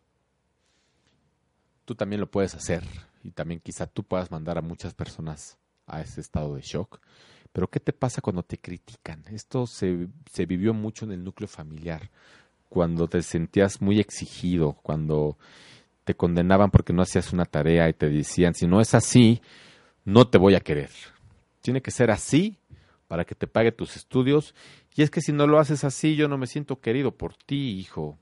tú 1.84 1.94
también 1.94 2.20
lo 2.20 2.30
puedes 2.30 2.54
hacer 2.54 2.82
y 3.22 3.30
también 3.30 3.60
quizá 3.60 3.86
tú 3.86 4.02
puedas 4.02 4.30
mandar 4.30 4.58
a 4.58 4.62
muchas 4.62 4.94
personas 4.94 5.58
a 5.86 6.00
ese 6.00 6.20
estado 6.20 6.54
de 6.54 6.62
shock. 6.62 7.00
Pero 7.52 7.68
¿qué 7.68 7.80
te 7.80 7.92
pasa 7.92 8.22
cuando 8.22 8.42
te 8.42 8.58
critican? 8.58 9.24
Esto 9.30 9.66
se, 9.66 10.08
se 10.30 10.46
vivió 10.46 10.72
mucho 10.72 11.04
en 11.04 11.12
el 11.12 11.22
núcleo 11.22 11.48
familiar, 11.48 12.10
cuando 12.68 13.08
te 13.08 13.22
sentías 13.22 13.82
muy 13.82 14.00
exigido, 14.00 14.72
cuando 14.82 15.36
te 16.04 16.14
condenaban 16.14 16.70
porque 16.70 16.92
no 16.92 17.02
hacías 17.02 17.32
una 17.32 17.44
tarea 17.44 17.88
y 17.88 17.92
te 17.92 18.08
decían, 18.08 18.54
si 18.54 18.66
no 18.66 18.80
es 18.80 18.94
así, 18.94 19.42
no 20.04 20.26
te 20.26 20.38
voy 20.38 20.54
a 20.54 20.60
querer. 20.60 20.90
Tiene 21.62 21.80
que 21.80 21.90
ser 21.90 22.10
así 22.10 22.58
para 23.08 23.24
que 23.24 23.34
te 23.34 23.46
pague 23.46 23.72
tus 23.72 23.96
estudios. 23.96 24.54
Y 24.94 25.02
es 25.02 25.10
que 25.10 25.20
si 25.20 25.32
no 25.32 25.46
lo 25.46 25.58
haces 25.58 25.84
así, 25.84 26.16
yo 26.16 26.28
no 26.28 26.38
me 26.38 26.46
siento 26.46 26.80
querido 26.80 27.16
por 27.16 27.36
ti, 27.36 27.78
hijo, 27.78 28.18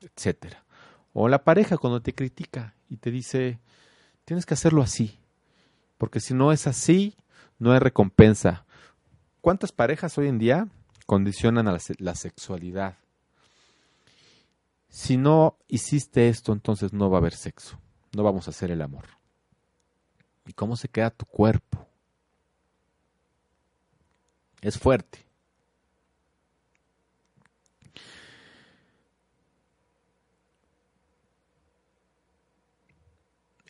etcétera. 0.00 0.64
O 1.12 1.28
la 1.28 1.44
pareja 1.44 1.78
cuando 1.78 2.00
te 2.02 2.14
critica 2.14 2.74
y 2.88 2.96
te 2.96 3.10
dice, 3.10 3.58
tienes 4.24 4.46
que 4.46 4.54
hacerlo 4.54 4.82
así, 4.82 5.18
porque 5.98 6.20
si 6.20 6.34
no 6.34 6.52
es 6.52 6.66
así, 6.66 7.16
no 7.58 7.72
hay 7.72 7.78
recompensa. 7.78 8.66
¿Cuántas 9.40 9.72
parejas 9.72 10.18
hoy 10.18 10.28
en 10.28 10.38
día 10.38 10.68
condicionan 11.06 11.68
a 11.68 11.72
la, 11.72 11.80
la 11.98 12.14
sexualidad? 12.14 12.98
Si 14.88 15.16
no 15.16 15.56
hiciste 15.68 16.28
esto, 16.28 16.52
entonces 16.52 16.92
no 16.92 17.10
va 17.10 17.18
a 17.18 17.20
haber 17.20 17.34
sexo, 17.34 17.78
no 18.14 18.22
vamos 18.22 18.46
a 18.46 18.50
hacer 18.50 18.70
el 18.70 18.82
amor. 18.82 19.06
¿Y 20.46 20.52
cómo 20.52 20.76
se 20.76 20.88
queda 20.88 21.10
tu 21.10 21.26
cuerpo? 21.26 21.85
Es 24.66 24.80
fuerte. 24.80 25.24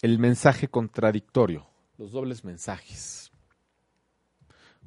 El 0.01 0.19
mensaje 0.19 0.69
contradictorio, 0.69 1.69
los 1.99 2.13
dobles 2.13 2.45
mensajes. 2.45 3.31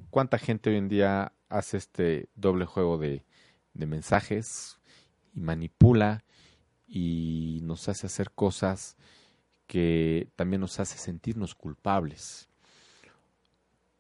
¿Cuánta 0.10 0.40
gente 0.40 0.72
hoy 0.72 0.78
en 0.78 0.90
día 0.90 1.32
hace 1.48 1.78
este 1.78 2.30
doble 2.34 2.66
juego 2.66 2.98
de, 2.98 3.24
de 3.76 3.86
mensajes 3.86 4.80
y 5.36 5.42
manipula 5.42 6.24
y 6.88 7.60
nos 7.62 7.88
hace 7.88 8.08
hacer 8.08 8.32
cosas 8.32 8.98
que 9.68 10.28
también 10.36 10.62
nos 10.62 10.80
hace 10.80 10.98
sentirnos 10.98 11.54
culpables? 11.54 12.49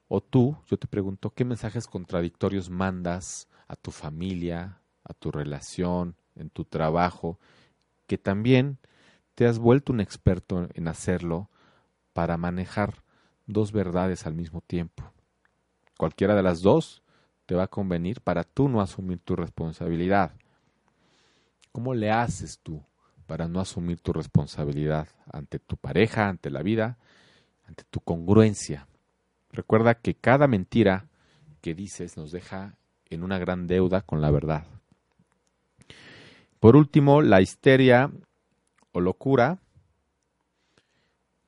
O 0.09 0.21
tú, 0.21 0.57
yo 0.67 0.77
te 0.77 0.87
pregunto, 0.87 1.29
¿qué 1.29 1.45
mensajes 1.45 1.87
contradictorios 1.87 2.69
mandas 2.69 3.47
a 3.69 3.77
tu 3.77 3.91
familia, 3.91 4.81
a 5.03 5.13
tu 5.13 5.31
relación, 5.31 6.15
en 6.35 6.49
tu 6.49 6.65
trabajo, 6.65 7.39
que 8.07 8.17
también 8.17 8.79
te 9.35 9.45
has 9.45 9.59
vuelto 9.59 9.93
un 9.93 10.01
experto 10.01 10.67
en 10.73 10.87
hacerlo 10.89 11.49
para 12.11 12.35
manejar 12.35 12.95
dos 13.45 13.71
verdades 13.71 14.25
al 14.25 14.33
mismo 14.33 14.61
tiempo. 14.61 15.11
Cualquiera 15.97 16.35
de 16.35 16.43
las 16.43 16.61
dos 16.61 17.03
te 17.45 17.55
va 17.55 17.63
a 17.63 17.67
convenir 17.67 18.21
para 18.21 18.43
tú 18.43 18.67
no 18.67 18.81
asumir 18.81 19.19
tu 19.19 19.35
responsabilidad. 19.35 20.33
¿Cómo 21.71 21.93
le 21.93 22.11
haces 22.11 22.59
tú 22.59 22.83
para 23.27 23.47
no 23.47 23.59
asumir 23.59 23.99
tu 23.99 24.11
responsabilidad 24.11 25.07
ante 25.31 25.59
tu 25.59 25.77
pareja, 25.77 26.27
ante 26.27 26.49
la 26.49 26.61
vida, 26.61 26.97
ante 27.67 27.83
tu 27.89 27.99
congruencia? 27.99 28.87
Recuerda 29.51 29.95
que 29.95 30.15
cada 30.15 30.47
mentira 30.47 31.07
que 31.61 31.73
dices 31.73 32.17
nos 32.17 32.31
deja 32.31 32.77
en 33.09 33.23
una 33.23 33.39
gran 33.39 33.67
deuda 33.67 34.01
con 34.01 34.21
la 34.21 34.31
verdad. 34.31 34.65
Por 36.59 36.75
último, 36.75 37.21
la 37.21 37.41
histeria 37.41 38.11
o 38.91 39.01
locura. 39.01 39.59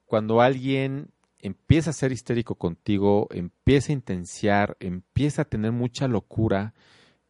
Cuando 0.06 0.42
alguien 0.42 1.12
empieza 1.40 1.90
a 1.90 1.94
ser 1.94 2.12
histérico 2.12 2.56
contigo, 2.56 3.28
empieza 3.32 3.92
a 3.92 3.94
intenciar, 3.94 4.78
empieza 4.80 5.44
a 5.44 5.46
tener 5.46 5.72
mucha 5.72 6.08
locura, 6.08 6.74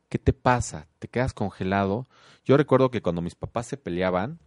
¿qué 0.09 0.19
te 0.19 0.33
pasa? 0.33 0.87
¿Te 0.99 1.07
quedas 1.07 1.33
congelado? 1.33 2.07
Yo 2.43 2.57
recuerdo 2.57 2.91
que 2.91 3.01
cuando 3.01 3.21
mis 3.21 3.35
papás 3.35 3.67
se 3.67 3.77
peleaban, 3.77 4.39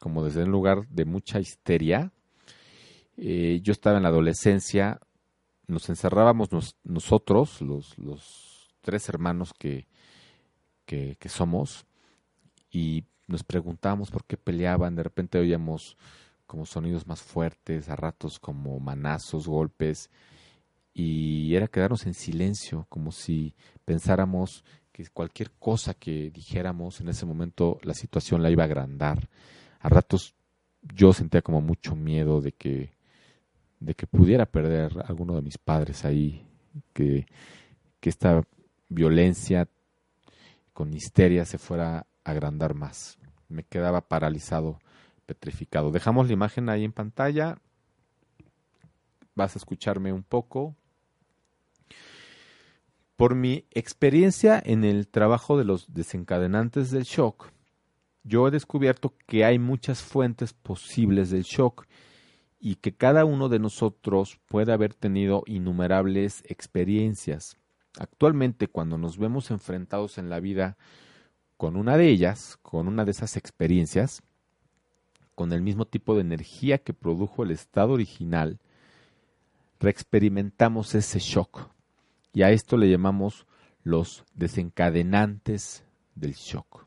como 0.00 0.24
desde 0.24 0.44
un 0.44 0.50
lugar 0.50 0.86
de 0.88 1.04
mucha 1.04 1.40
histeria, 1.40 2.12
eh, 3.16 3.60
yo 3.62 3.72
estaba 3.72 3.96
en 3.96 4.02
la 4.02 4.08
adolescencia, 4.08 5.00
nos 5.66 5.88
encerrábamos 5.88 6.48
nosotros, 6.84 7.60
los, 7.60 8.70
tres 8.80 9.08
hermanos 9.08 9.52
que, 9.58 9.86
que 10.84 11.28
somos, 11.28 11.86
y 12.70 13.04
nos 13.26 13.44
preguntábamos 13.44 14.10
por 14.10 14.24
qué 14.24 14.36
peleaban, 14.36 14.94
de 14.94 15.02
repente 15.02 15.38
oíamos 15.38 15.96
como 16.46 16.66
sonidos 16.66 17.06
más 17.06 17.22
fuertes, 17.22 17.88
a 17.88 17.96
ratos 17.96 18.38
como 18.38 18.78
manazos, 18.80 19.48
golpes, 19.48 20.10
y 20.92 21.54
era 21.54 21.66
quedarnos 21.66 22.06
en 22.06 22.14
silencio, 22.14 22.86
como 22.88 23.10
si 23.10 23.54
pensáramos 23.84 24.64
que 24.92 25.08
cualquier 25.08 25.50
cosa 25.52 25.94
que 25.94 26.30
dijéramos 26.30 27.00
en 27.00 27.08
ese 27.08 27.26
momento 27.26 27.80
la 27.82 27.94
situación 27.94 28.42
la 28.42 28.50
iba 28.50 28.62
a 28.62 28.66
agrandar. 28.66 29.28
A 29.80 29.88
ratos 29.88 30.34
yo 30.82 31.12
sentía 31.12 31.42
como 31.42 31.60
mucho 31.60 31.96
miedo 31.96 32.40
de 32.40 32.52
que 32.52 32.93
de 33.84 33.94
que 33.94 34.06
pudiera 34.06 34.46
perder 34.46 34.98
a 34.98 35.08
alguno 35.08 35.34
de 35.34 35.42
mis 35.42 35.58
padres 35.58 36.04
ahí, 36.04 36.46
que, 36.94 37.26
que 38.00 38.08
esta 38.08 38.42
violencia 38.88 39.68
con 40.72 40.94
histeria 40.94 41.44
se 41.44 41.58
fuera 41.58 41.98
a 41.98 42.06
agrandar 42.24 42.74
más. 42.74 43.18
Me 43.48 43.62
quedaba 43.62 44.00
paralizado 44.00 44.78
petrificado. 45.26 45.90
Dejamos 45.90 46.26
la 46.26 46.32
imagen 46.32 46.68
ahí 46.70 46.84
en 46.84 46.92
pantalla. 46.92 47.58
Vas 49.34 49.54
a 49.54 49.58
escucharme 49.58 50.12
un 50.12 50.22
poco. 50.22 50.74
Por 53.16 53.34
mi 53.34 53.66
experiencia 53.70 54.60
en 54.64 54.84
el 54.84 55.08
trabajo 55.08 55.58
de 55.58 55.64
los 55.64 55.92
desencadenantes 55.92 56.90
del 56.90 57.04
shock, 57.04 57.50
yo 58.22 58.48
he 58.48 58.50
descubierto 58.50 59.14
que 59.26 59.44
hay 59.44 59.58
muchas 59.58 60.02
fuentes 60.02 60.54
posibles 60.54 61.30
del 61.30 61.42
shock 61.42 61.86
y 62.64 62.76
que 62.76 62.94
cada 62.94 63.26
uno 63.26 63.50
de 63.50 63.58
nosotros 63.58 64.40
puede 64.46 64.72
haber 64.72 64.94
tenido 64.94 65.42
innumerables 65.44 66.42
experiencias. 66.46 67.58
Actualmente, 67.98 68.68
cuando 68.68 68.96
nos 68.96 69.18
vemos 69.18 69.50
enfrentados 69.50 70.16
en 70.16 70.30
la 70.30 70.40
vida 70.40 70.78
con 71.58 71.76
una 71.76 71.98
de 71.98 72.08
ellas, 72.08 72.58
con 72.62 72.88
una 72.88 73.04
de 73.04 73.10
esas 73.10 73.36
experiencias, 73.36 74.22
con 75.34 75.52
el 75.52 75.60
mismo 75.60 75.84
tipo 75.84 76.14
de 76.14 76.22
energía 76.22 76.78
que 76.78 76.94
produjo 76.94 77.42
el 77.42 77.50
estado 77.50 77.92
original, 77.92 78.58
reexperimentamos 79.78 80.94
ese 80.94 81.18
shock. 81.18 81.68
Y 82.32 82.44
a 82.44 82.50
esto 82.50 82.78
le 82.78 82.88
llamamos 82.88 83.46
los 83.82 84.24
desencadenantes 84.32 85.84
del 86.14 86.32
shock. 86.32 86.86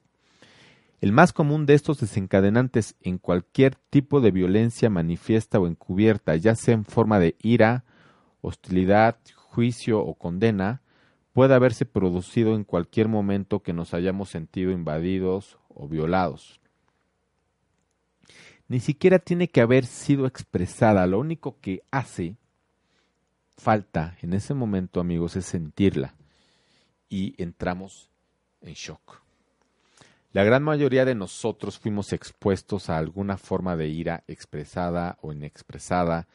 El 0.99 1.11
más 1.11 1.31
común 1.33 1.65
de 1.65 1.75
estos 1.75 1.99
desencadenantes 1.99 2.95
en 3.01 3.17
cualquier 3.17 3.75
tipo 3.75 4.19
de 4.19 4.31
violencia 4.31 4.89
manifiesta 4.89 5.59
o 5.59 5.67
encubierta, 5.67 6.35
ya 6.35 6.55
sea 6.55 6.73
en 6.73 6.85
forma 6.85 7.19
de 7.19 7.35
ira, 7.41 7.85
hostilidad, 8.41 9.17
juicio 9.35 9.99
o 9.99 10.15
condena, 10.15 10.81
puede 11.33 11.53
haberse 11.53 11.85
producido 11.85 12.55
en 12.55 12.63
cualquier 12.63 13.07
momento 13.07 13.61
que 13.61 13.73
nos 13.73 13.93
hayamos 13.93 14.29
sentido 14.29 14.71
invadidos 14.71 15.59
o 15.69 15.87
violados 15.87 16.59
ni 18.67 18.79
siquiera 18.79 19.19
tiene 19.19 19.49
que 19.49 19.61
haber 19.61 19.85
sido 19.85 20.25
expresada. 20.25 21.07
Lo 21.07 21.19
único 21.19 21.59
que 21.59 21.83
hace 21.91 22.35
falta 23.57 24.17
en 24.21 24.33
ese 24.33 24.53
momento, 24.53 24.99
amigos, 24.99 25.35
es 25.35 25.45
sentirla. 25.45 26.15
Y 27.09 27.41
entramos 27.41 28.09
en 28.61 28.73
shock. 28.73 29.26
La 30.33 30.43
gran 30.43 30.61
mayoría 30.61 31.05
de 31.05 31.15
nosotros 31.15 31.79
fuimos 31.79 32.11
expuestos 32.11 32.89
a 32.89 32.97
alguna 32.97 33.37
forma 33.37 33.75
de 33.77 33.87
ira 33.87 34.23
expresada 34.27 35.17
o 35.21 35.31
inexpresada 35.31 36.27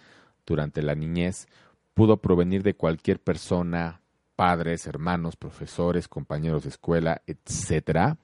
durante 0.46 0.83
la 0.83 0.94
niñez. 0.94 1.46
Pudo 1.94 2.16
provenir 2.16 2.62
de 2.62 2.74
cualquier 2.74 3.20
persona, 3.20 4.00
padres, 4.35 4.87
hermanos, 4.87 5.37
profesores, 5.37 6.09
compañeros 6.09 6.62
de 6.62 6.70
escuela, 6.70 7.22
etc. 7.26 8.16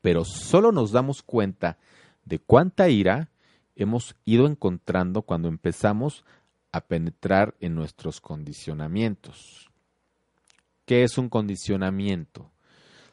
Pero 0.00 0.24
solo 0.24 0.72
nos 0.72 0.92
damos 0.92 1.22
cuenta 1.22 1.78
de 2.24 2.38
cuánta 2.38 2.88
ira 2.88 3.28
hemos 3.76 4.16
ido 4.24 4.46
encontrando 4.46 5.22
cuando 5.22 5.48
empezamos 5.48 6.24
a 6.72 6.80
penetrar 6.80 7.54
en 7.60 7.74
nuestros 7.74 8.20
condicionamientos. 8.20 9.70
¿Qué 10.86 11.04
es 11.04 11.18
un 11.18 11.28
condicionamiento? 11.28 12.50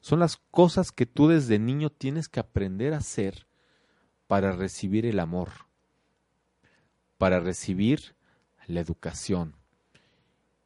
Son 0.02 0.20
las 0.20 0.38
cosas 0.50 0.92
que 0.92 1.06
tú 1.06 1.28
desde 1.28 1.60
niño 1.60 1.92
tienes 1.92 2.28
que 2.28 2.40
aprender 2.40 2.94
a 2.94 2.98
hacer 2.98 3.48
para 4.28 4.52
recibir 4.52 5.06
el 5.06 5.20
amor, 5.20 5.50
para 7.18 7.40
recibir 7.40 8.16
la 8.66 8.82
educación. 8.82 9.56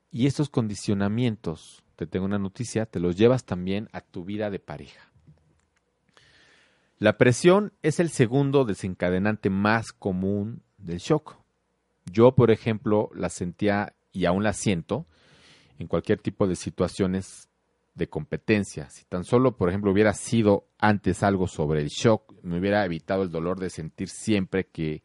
Y 0.09 0.27
estos 0.27 0.49
condicionamientos, 0.49 1.83
te 1.97 2.07
tengo 2.07 2.25
una 2.25 2.39
noticia, 2.39 2.85
te 2.85 3.01
los 3.01 3.17
llevas 3.17 3.45
también 3.45 3.89
a 3.91 3.99
tu 3.99 4.23
vida 4.23 4.49
de 4.49 4.59
pareja. 4.59 5.11
La 6.97 7.17
presión 7.17 7.73
es 7.81 7.99
el 7.99 8.09
segundo 8.09 8.63
desencadenante 8.63 9.49
más 9.49 9.91
común 9.91 10.63
del 10.77 10.99
shock. 10.99 11.37
Yo, 12.05 12.35
por 12.35 12.51
ejemplo, 12.51 13.09
la 13.13 13.27
sentía 13.27 13.95
y 14.13 14.23
aún 14.23 14.43
la 14.43 14.53
siento 14.53 15.05
en 15.77 15.87
cualquier 15.87 16.19
tipo 16.19 16.47
de 16.47 16.55
situaciones 16.55 17.49
de 17.95 18.07
competencia. 18.07 18.89
Si 18.89 19.05
tan 19.05 19.23
solo, 19.23 19.55
por 19.55 19.69
ejemplo, 19.69 19.91
hubiera 19.91 20.13
sido 20.13 20.67
antes 20.77 21.23
algo 21.23 21.47
sobre 21.47 21.81
el 21.81 21.87
shock, 21.87 22.33
me 22.43 22.59
hubiera 22.59 22.85
evitado 22.85 23.23
el 23.23 23.31
dolor 23.31 23.59
de 23.59 23.69
sentir 23.69 24.09
siempre 24.09 24.67
que 24.67 25.01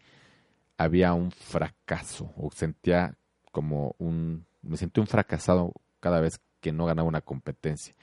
había 0.76 1.14
un 1.14 1.30
fracaso 1.30 2.32
o 2.36 2.50
sentía 2.50 3.16
como 3.52 3.94
un 3.98 4.46
me 4.62 4.76
sentí 4.76 5.00
un 5.00 5.06
fracasado 5.06 5.72
cada 6.00 6.20
vez 6.20 6.40
que 6.60 6.72
no 6.72 6.86
ganaba 6.86 7.08
una 7.08 7.22
competencia. 7.22 7.94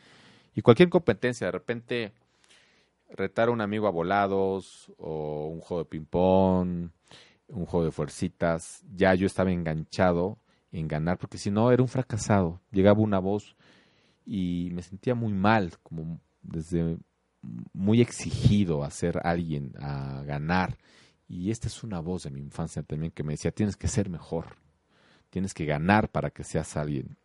Y 0.56 0.62
cualquier 0.62 0.90
competencia, 0.90 1.48
de 1.48 1.52
repente 1.52 2.14
retar 3.10 3.50
a 3.50 3.52
un 3.52 3.62
amigo 3.62 3.88
a 3.88 3.92
volados 3.92 4.92
o 4.98 5.48
un 5.48 5.60
juego 5.60 5.84
de 5.84 5.90
ping-pong, 5.90 6.90
un 7.50 7.66
juego 7.66 7.86
de 7.86 7.92
fuercitas, 7.92 8.84
ya 8.94 9.14
yo 9.14 9.28
estaba 9.28 9.52
enganchado 9.52 10.40
en 10.72 10.88
ganar, 10.88 11.18
porque 11.18 11.38
si 11.38 11.52
no 11.52 11.72
era 11.72 11.82
un 11.82 11.88
fracasado. 11.88 12.60
Llegaba 12.72 13.00
una 13.00 13.20
voz 13.20 13.56
y 14.28 14.70
me 14.74 14.82
sentía 14.84 15.16
muy 15.16 15.34
mal, 15.34 15.72
como 15.82 16.20
desde 16.42 16.98
muy 17.74 18.02
exigido 18.02 18.84
a 18.84 18.92
ser 18.92 19.22
alguien, 19.24 19.74
a 19.80 20.22
ganar. 20.24 20.78
Y 21.30 21.50
esta 21.50 21.68
es 21.68 21.82
una 21.82 22.02
voz 22.02 22.24
de 22.24 22.32
mi 22.32 22.42
infancia 22.42 22.84
también 22.84 23.12
que 23.14 23.24
me 23.24 23.34
decía, 23.34 23.52
tienes 23.52 23.78
que 23.78 23.88
ser 23.88 24.10
mejor, 24.10 24.58
tienes 25.30 25.54
que 25.54 25.66
ganar 25.66 26.12
para 26.12 26.30
que 26.30 26.44
seas 26.44 26.76
alguien. 26.76 27.18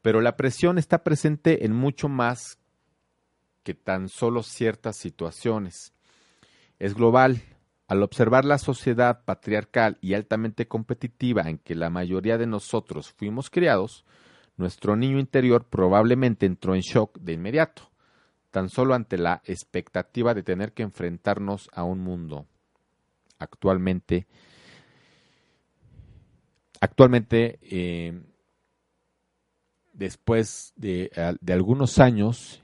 Pero 0.00 0.20
la 0.20 0.36
presión 0.36 0.78
está 0.78 1.02
presente 1.02 1.64
en 1.64 1.72
mucho 1.72 2.08
más 2.08 2.58
que 3.64 3.74
tan 3.74 4.08
solo 4.08 4.44
ciertas 4.44 4.96
situaciones. 4.96 5.92
Es 6.78 6.94
global. 6.94 7.42
Al 7.88 8.02
observar 8.02 8.44
la 8.44 8.58
sociedad 8.58 9.24
patriarcal 9.24 9.96
y 10.02 10.12
altamente 10.12 10.68
competitiva 10.68 11.48
en 11.48 11.56
que 11.56 11.74
la 11.74 11.88
mayoría 11.88 12.36
de 12.36 12.46
nosotros 12.46 13.10
fuimos 13.12 13.48
criados, 13.48 14.04
nuestro 14.58 14.96
niño 14.96 15.18
interior 15.18 15.64
probablemente 15.64 16.44
entró 16.44 16.74
en 16.74 16.82
shock 16.82 17.18
de 17.18 17.32
inmediato, 17.32 17.90
tan 18.50 18.68
solo 18.68 18.94
ante 18.94 19.16
la 19.16 19.40
expectativa 19.44 20.34
de 20.34 20.42
tener 20.42 20.72
que 20.72 20.82
enfrentarnos 20.82 21.70
a 21.72 21.84
un 21.84 22.00
mundo 22.00 22.46
actualmente 23.38 24.26
actualmente 26.80 27.58
eh, 27.62 28.20
después 29.92 30.72
de, 30.76 31.10
de 31.40 31.52
algunos 31.52 31.98
años 31.98 32.62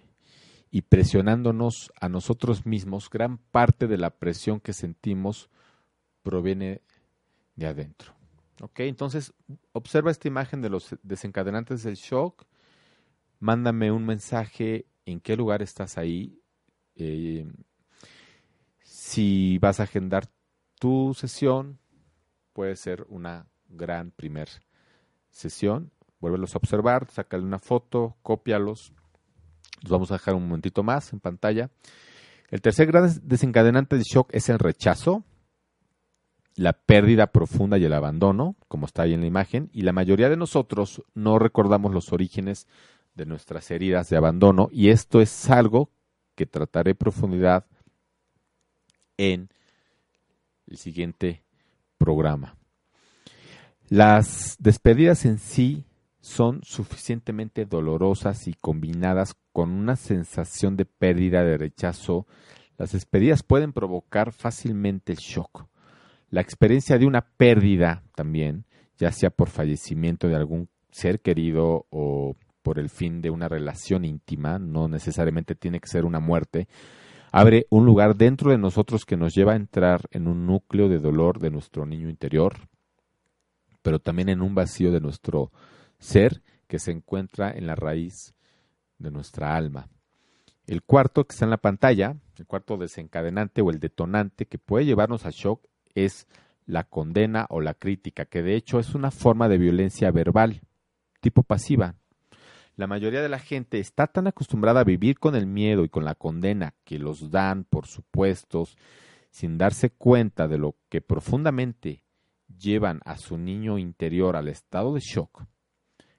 y 0.71 0.83
presionándonos 0.83 1.93
a 2.01 2.09
nosotros 2.09 2.67
mismos, 2.67 3.09
gran 3.11 3.39
parte 3.39 3.87
de 3.87 3.99
la 3.99 4.11
presión 4.11 4.61
que 4.61 4.73
sentimos 4.73 5.51
proviene 6.23 6.81
de 7.57 7.67
adentro. 7.67 8.15
¿Ok? 8.61 8.81
Entonces, 8.81 9.35
observa 9.73 10.11
esta 10.11 10.29
imagen 10.29 10.63
de 10.63 10.71
los 10.71 10.97
desencadenantes 11.03 11.83
del 11.83 11.97
shock, 11.97 12.47
mándame 13.41 13.91
un 13.91 14.07
mensaje 14.07 14.87
en 15.07 15.21
qué 15.21 15.37
lugar 15.37 15.63
estás 15.63 15.99
ahí, 15.99 16.41
eh, 16.97 17.47
si 18.83 19.59
vas 19.59 19.81
a 19.81 19.85
agendar 19.85 20.29
tu 20.79 21.15
sesión, 21.15 21.79
puede 22.53 22.77
ser 22.77 23.05
una 23.09 23.47
gran 23.69 24.13
primer 24.13 24.49
sesión. 25.31 25.91
Vuélvelos 26.21 26.55
a 26.55 26.59
observar, 26.59 27.11
sácale 27.11 27.43
una 27.43 27.59
foto, 27.59 28.17
cópialos. 28.23 28.93
Los 29.83 29.91
vamos 29.91 30.11
a 30.11 30.15
dejar 30.15 30.35
un 30.35 30.45
momentito 30.45 30.83
más 30.83 31.13
en 31.13 31.21
pantalla. 31.21 31.71
El 32.51 32.63
tercer 32.63 32.87
gran 32.87 33.11
desencadenante 33.23 33.97
del 33.97 34.05
shock 34.05 34.31
es 34.33 34.49
el 34.49 34.59
rechazo 34.59 35.25
la 36.57 36.73
pérdida 36.73 37.29
profunda 37.29 37.79
y 37.79 37.85
el 37.85 37.93
abandono, 37.93 38.57
como 38.69 38.87
está 38.87 39.03
ahí 39.03 39.15
en 39.15 39.21
la 39.21 39.27
imagen, 39.27 39.71
y 39.73 39.83
la 39.83 39.93
mayoría 39.93 40.29
de 40.29 40.37
nosotros 40.37 41.03
no 41.15 41.39
recordamos 41.39 41.93
los 41.93 42.13
orígenes 42.13 42.69
de 43.15 43.27
nuestras 43.27 43.71
heridas 43.71 44.09
de 44.09 44.17
abandono, 44.17 44.69
y 44.71 44.91
esto 44.91 45.21
es 45.21 45.51
algo 45.51 45.91
que 46.35 46.47
trataré 46.47 46.95
profundidad 46.95 47.67
en 49.17 49.49
el 50.67 50.77
siguiente 50.77 51.45
programa. 51.99 52.57
Las 53.89 54.57
despedidas 54.59 55.25
en 55.25 55.39
sí 55.39 55.85
son 56.21 56.63
suficientemente 56.63 57.67
dolorosas 57.67 58.49
y 58.49 58.55
combinadas 58.55 59.37
con 59.53 59.71
una 59.71 59.95
sensación 59.95 60.77
de 60.77 60.87
pérdida, 60.87 61.45
de 61.45 61.59
rechazo, 61.59 62.27
las 62.79 62.93
despedidas 62.93 63.43
pueden 63.43 63.73
provocar 63.73 64.33
fácilmente 64.33 65.13
el 65.13 65.19
shock 65.19 65.69
la 66.31 66.41
experiencia 66.41 66.99
de 66.99 67.07
una 67.07 67.23
pérdida 67.23 68.03
también, 68.15 68.65
ya 68.99 69.13
sea 69.13 69.31
por 69.31 69.49
fallecimiento 69.49 70.29
de 70.29 70.37
algún 70.37 70.69
ser 70.91 71.21
querido 71.21 71.87
o 71.91 72.37
por 72.63 72.79
el 72.79 72.89
fin 72.89 73.21
de 73.21 73.31
una 73.31 73.49
relación 73.49 74.05
íntima, 74.05 74.59
no 74.59 74.89
necesariamente 74.89 75.55
tiene 75.55 75.81
que 75.81 75.89
ser 75.89 76.05
una 76.05 76.21
muerte, 76.21 76.67
abre 77.31 77.67
un 77.69 77.85
lugar 77.85 78.17
dentro 78.17 78.51
de 78.51 78.59
nosotros 78.59 79.05
que 79.05 79.17
nos 79.17 79.35
lleva 79.35 79.53
a 79.53 79.57
entrar 79.57 80.03
en 80.13 80.29
un 80.29 80.47
núcleo 80.47 80.89
de 80.89 80.99
dolor 80.99 81.41
de 81.41 81.51
nuestro 81.51 81.85
niño 81.85 82.09
interior, 82.09 82.55
pero 83.83 83.99
también 83.99 84.29
en 84.31 84.41
un 84.41 84.55
vacío 84.55 84.93
de 84.93 85.01
nuestro 85.01 85.53
ser 85.99 86.43
que 86.69 86.79
se 86.79 86.91
encuentra 86.91 87.51
en 87.51 87.67
la 87.67 87.75
raíz 87.75 88.35
de 88.99 89.11
nuestra 89.11 89.57
alma. 89.57 89.89
El 90.67 90.83
cuarto 90.83 91.25
que 91.25 91.35
está 91.35 91.45
en 91.45 91.51
la 91.51 91.59
pantalla, 91.59 92.17
el 92.39 92.47
cuarto 92.47 92.79
desencadenante 92.79 93.61
o 93.61 93.71
el 93.71 93.79
detonante 93.79 94.47
que 94.47 94.59
puede 94.59 94.87
llevarnos 94.87 95.27
a 95.27 95.31
shock 95.31 95.67
es 95.95 96.27
la 96.67 96.85
condena 96.85 97.47
o 97.51 97.61
la 97.61 97.75
crítica, 97.75 98.25
que 98.25 98.43
de 98.43 98.57
hecho 98.57 98.79
es 98.79 98.95
una 98.95 99.11
forma 99.11 99.49
de 99.49 99.59
violencia 99.59 100.11
verbal, 100.11 100.63
tipo 101.21 101.43
pasiva. 101.43 101.95
La 102.77 102.87
mayoría 102.87 103.23
de 103.23 103.29
la 103.29 103.39
gente 103.39 103.79
está 103.79 104.09
tan 104.09 104.27
acostumbrada 104.27 104.81
a 104.81 104.85
vivir 104.85 105.19
con 105.19 105.37
el 105.37 105.47
miedo 105.47 105.85
y 105.85 105.89
con 105.89 106.05
la 106.05 106.17
condena 106.17 106.75
que 106.85 106.99
los 106.99 107.31
dan 107.31 107.65
por 107.65 107.87
supuestos, 107.87 108.77
sin 109.31 109.59
darse 109.59 109.91
cuenta 109.91 110.49
de 110.49 110.59
lo 110.59 110.77
que 110.89 111.01
profundamente 111.01 112.03
llevan 112.59 113.01
a 113.05 113.17
su 113.17 113.39
niño 113.39 113.79
interior 113.79 114.37
al 114.37 114.49
estado 114.49 114.95
de 114.95 115.01
shock. 115.01 115.45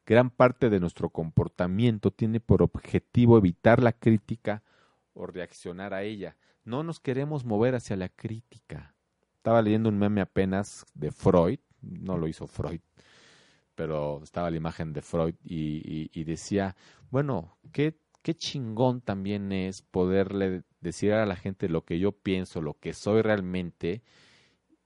Gran 0.06 0.30
parte 0.30 0.70
de 0.70 0.80
nuestro 0.80 1.10
comportamiento 1.10 2.12
tiene 2.12 2.40
por 2.40 2.62
objetivo 2.62 3.38
evitar 3.38 3.82
la 3.82 3.92
crítica 3.92 4.64
o 5.14 5.26
reaccionar 5.26 5.94
a 5.94 6.04
ella. 6.04 6.38
No 6.64 6.84
nos 6.84 7.00
queremos 7.00 7.44
mover 7.44 7.76
hacia 7.76 7.96
la 7.96 8.10
crítica. 8.10 8.95
Estaba 9.46 9.62
leyendo 9.62 9.90
un 9.90 10.00
meme 10.00 10.22
apenas 10.22 10.88
de 10.96 11.12
Freud, 11.12 11.60
no 11.80 12.18
lo 12.18 12.28
hizo 12.28 12.48
Freud, 12.48 12.82
pero 13.76 14.24
estaba 14.24 14.50
la 14.50 14.58
imagen 14.58 14.92
de 14.92 15.04
Freud 15.04 15.36
y, 15.44 16.24
decía, 16.24 16.76
bueno, 17.12 17.56
qué, 17.72 17.96
qué 18.24 18.34
chingón 18.34 19.02
también 19.02 19.52
es 19.52 19.84
poderle 19.84 20.64
decir 20.82 21.14
a 21.14 21.28
la 21.28 21.36
gente 21.36 21.70
lo 21.70 21.86
que 21.86 22.00
yo 22.00 22.12
pienso, 22.12 22.60
lo 22.60 22.74
que 22.80 22.94
soy 22.94 23.22
realmente 23.22 24.02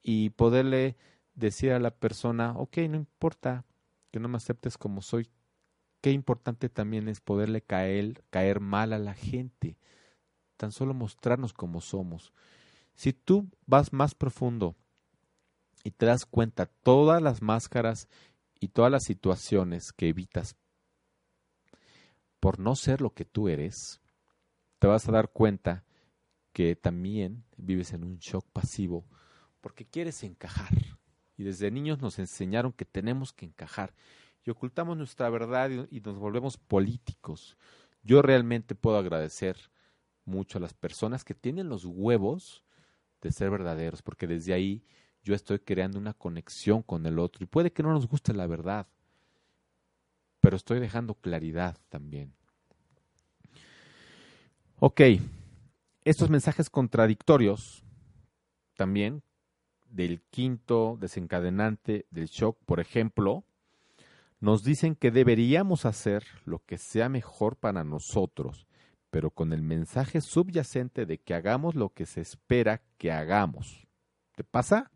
y 0.03 0.31
poderle 0.31 0.97
decir 1.35 1.71
a 1.71 1.79
la 1.79 1.91
persona, 1.91 2.51
ok, 2.57 2.79
no 2.89 2.97
importa 2.97 3.63
que 4.11 4.19
no 4.19 4.27
me 4.27 4.35
aceptes 4.35 4.77
como 4.77 5.01
soy, 5.01 5.29
qué 6.01 6.11
importante 6.11 6.67
también 6.67 7.07
es 7.07 7.21
poderle 7.21 7.61
caer, 7.61 8.25
caer 8.29 8.59
mal 8.59 8.91
a 8.91 8.99
la 8.99 9.13
gente, 9.13 9.77
tan 10.57 10.73
solo 10.73 10.93
mostrarnos 10.93 11.53
como 11.53 11.79
somos. 11.79 12.33
Si 12.99 13.13
tú 13.13 13.49
vas 13.65 13.93
más 13.93 14.13
profundo 14.13 14.75
y 15.85 15.91
te 15.91 16.05
das 16.05 16.25
cuenta 16.25 16.65
todas 16.65 17.21
las 17.21 17.41
máscaras 17.41 18.09
y 18.59 18.67
todas 18.67 18.91
las 18.91 19.05
situaciones 19.05 19.93
que 19.93 20.09
evitas 20.09 20.57
por 22.41 22.59
no 22.59 22.75
ser 22.75 22.99
lo 22.99 23.11
que 23.13 23.23
tú 23.23 23.47
eres, 23.47 24.01
te 24.79 24.87
vas 24.87 25.07
a 25.07 25.13
dar 25.13 25.31
cuenta 25.31 25.85
que 26.51 26.75
también 26.75 27.45
vives 27.55 27.93
en 27.93 28.03
un 28.03 28.17
shock 28.17 28.45
pasivo 28.51 29.05
porque 29.61 29.85
quieres 29.85 30.21
encajar. 30.23 30.67
Y 31.37 31.43
desde 31.43 31.71
niños 31.71 32.01
nos 32.01 32.19
enseñaron 32.19 32.73
que 32.73 32.83
tenemos 32.83 33.31
que 33.31 33.45
encajar 33.45 33.93
y 34.43 34.49
ocultamos 34.49 34.97
nuestra 34.97 35.29
verdad 35.29 35.69
y 35.89 36.01
nos 36.01 36.17
volvemos 36.17 36.57
políticos. 36.57 37.55
Yo 38.03 38.21
realmente 38.21 38.75
puedo 38.75 38.97
agradecer 38.97 39.55
mucho 40.25 40.57
a 40.57 40.61
las 40.61 40.73
personas 40.73 41.23
que 41.23 41.33
tienen 41.33 41.69
los 41.69 41.85
huevos 41.85 42.65
de 43.21 43.31
ser 43.31 43.49
verdaderos, 43.49 44.01
porque 44.01 44.27
desde 44.27 44.53
ahí 44.53 44.83
yo 45.23 45.35
estoy 45.35 45.59
creando 45.59 45.99
una 45.99 46.13
conexión 46.13 46.81
con 46.81 47.05
el 47.05 47.19
otro. 47.19 47.43
Y 47.43 47.47
puede 47.47 47.71
que 47.71 47.83
no 47.83 47.91
nos 47.91 48.07
guste 48.07 48.33
la 48.33 48.47
verdad, 48.47 48.87
pero 50.41 50.55
estoy 50.55 50.79
dejando 50.79 51.15
claridad 51.15 51.77
también. 51.89 52.33
Ok, 54.79 55.01
estos 56.05 56.29
mensajes 56.29 56.69
contradictorios 56.69 57.83
también 58.75 59.21
del 59.89 60.21
quinto 60.29 60.97
desencadenante 60.99 62.05
del 62.11 62.27
shock, 62.27 62.57
por 62.65 62.79
ejemplo, 62.79 63.43
nos 64.39 64.63
dicen 64.63 64.95
que 64.95 65.11
deberíamos 65.11 65.85
hacer 65.85 66.23
lo 66.45 66.59
que 66.59 66.77
sea 66.77 67.09
mejor 67.09 67.57
para 67.57 67.83
nosotros 67.83 68.68
pero 69.09 69.31
con 69.31 69.53
el 69.53 69.61
mensaje 69.61 70.21
subyacente 70.21 71.05
de 71.05 71.17
que 71.17 71.33
hagamos 71.33 71.75
lo 71.75 71.89
que 71.89 72.05
se 72.05 72.21
espera 72.21 72.81
que 72.97 73.11
hagamos. 73.11 73.87
¿Te 74.35 74.43
pasa? 74.43 74.91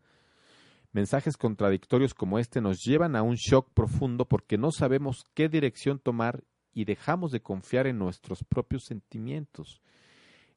Mensajes 0.92 1.36
contradictorios 1.36 2.14
como 2.14 2.38
este 2.38 2.60
nos 2.60 2.78
llevan 2.84 3.16
a 3.16 3.22
un 3.22 3.34
shock 3.34 3.70
profundo 3.74 4.26
porque 4.26 4.56
no 4.56 4.70
sabemos 4.70 5.24
qué 5.34 5.48
dirección 5.48 5.98
tomar 5.98 6.44
y 6.72 6.84
dejamos 6.84 7.32
de 7.32 7.40
confiar 7.40 7.86
en 7.86 7.98
nuestros 7.98 8.44
propios 8.44 8.84
sentimientos. 8.84 9.82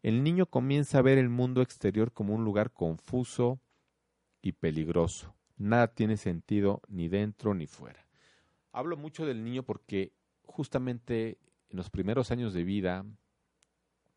El 0.04 0.24
niño 0.24 0.46
comienza 0.46 1.00
a 1.00 1.02
ver 1.02 1.18
el 1.18 1.30
mundo 1.30 1.62
exterior 1.62 2.12
como 2.12 2.36
un 2.36 2.44
lugar 2.44 2.72
confuso 2.72 3.60
y 4.42 4.52
peligroso. 4.52 5.36
Nada 5.58 5.88
tiene 5.88 6.18
sentido 6.18 6.82
ni 6.88 7.08
dentro 7.08 7.56
ni 7.56 7.66
fuera. 7.66 8.06
Hablo 8.72 8.96
mucho 8.96 9.26
del 9.26 9.44
niño 9.44 9.64
porque 9.64 10.14
justamente 10.44 11.40
en 11.70 11.78
los 11.78 11.90
primeros 11.90 12.32
años 12.32 12.54
de 12.54 12.64
vida, 12.64 13.06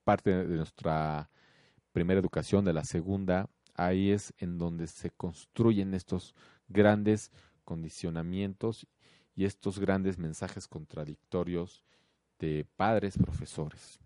parte 0.05 0.31
de 0.45 0.57
nuestra 0.57 1.31
primera 1.93 2.21
educación, 2.21 2.65
de 2.65 2.73
la 2.73 2.85
segunda, 2.85 3.49
ahí 3.75 4.11
es 4.11 4.33
en 4.39 4.59
donde 4.59 4.87
se 4.87 5.11
construyen 5.11 5.95
estos 5.95 6.35
grandes 6.69 7.31
condicionamientos 7.65 8.87
y 9.35 9.45
estos 9.45 9.79
grandes 9.79 10.19
mensajes 10.19 10.69
contradictorios 10.69 11.85
de 12.39 12.67
padres, 12.77 13.17
profesores. 13.17 13.99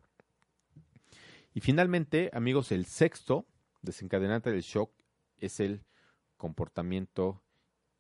Y 1.55 1.61
finalmente, 1.61 2.31
amigos, 2.33 2.73
el 2.73 2.85
sexto 2.85 3.47
desencadenante 3.83 4.51
del 4.51 4.63
shock 4.63 4.91
es 5.39 5.61
el 5.61 5.85
comportamiento 6.37 7.43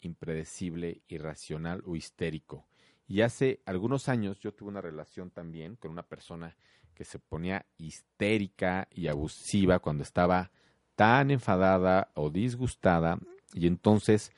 impredecible, 0.00 1.02
irracional 1.08 1.82
o 1.86 1.96
histérico. 1.96 2.66
Y 3.06 3.20
hace 3.20 3.62
algunos 3.64 4.08
años 4.08 4.38
yo 4.40 4.52
tuve 4.52 4.70
una 4.70 4.80
relación 4.80 5.30
también 5.30 5.76
con 5.76 5.90
una 5.90 6.02
persona 6.02 6.56
que 6.94 7.04
se 7.04 7.18
ponía 7.18 7.66
histérica 7.78 8.88
y 8.90 9.08
abusiva 9.08 9.78
cuando 9.80 10.02
estaba 10.02 10.50
tan 10.96 11.30
enfadada 11.30 12.10
o 12.14 12.30
disgustada 12.30 13.18
y 13.52 13.66
entonces 13.66 14.32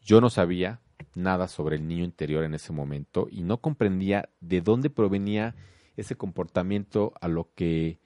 yo 0.00 0.20
no 0.20 0.30
sabía 0.30 0.80
nada 1.14 1.48
sobre 1.48 1.76
el 1.76 1.86
niño 1.86 2.04
interior 2.04 2.44
en 2.44 2.54
ese 2.54 2.72
momento 2.72 3.28
y 3.30 3.42
no 3.42 3.60
comprendía 3.60 4.28
de 4.40 4.60
dónde 4.60 4.90
provenía 4.90 5.54
ese 5.96 6.16
comportamiento 6.16 7.12
a 7.20 7.28
lo 7.28 7.50
que 7.54 7.98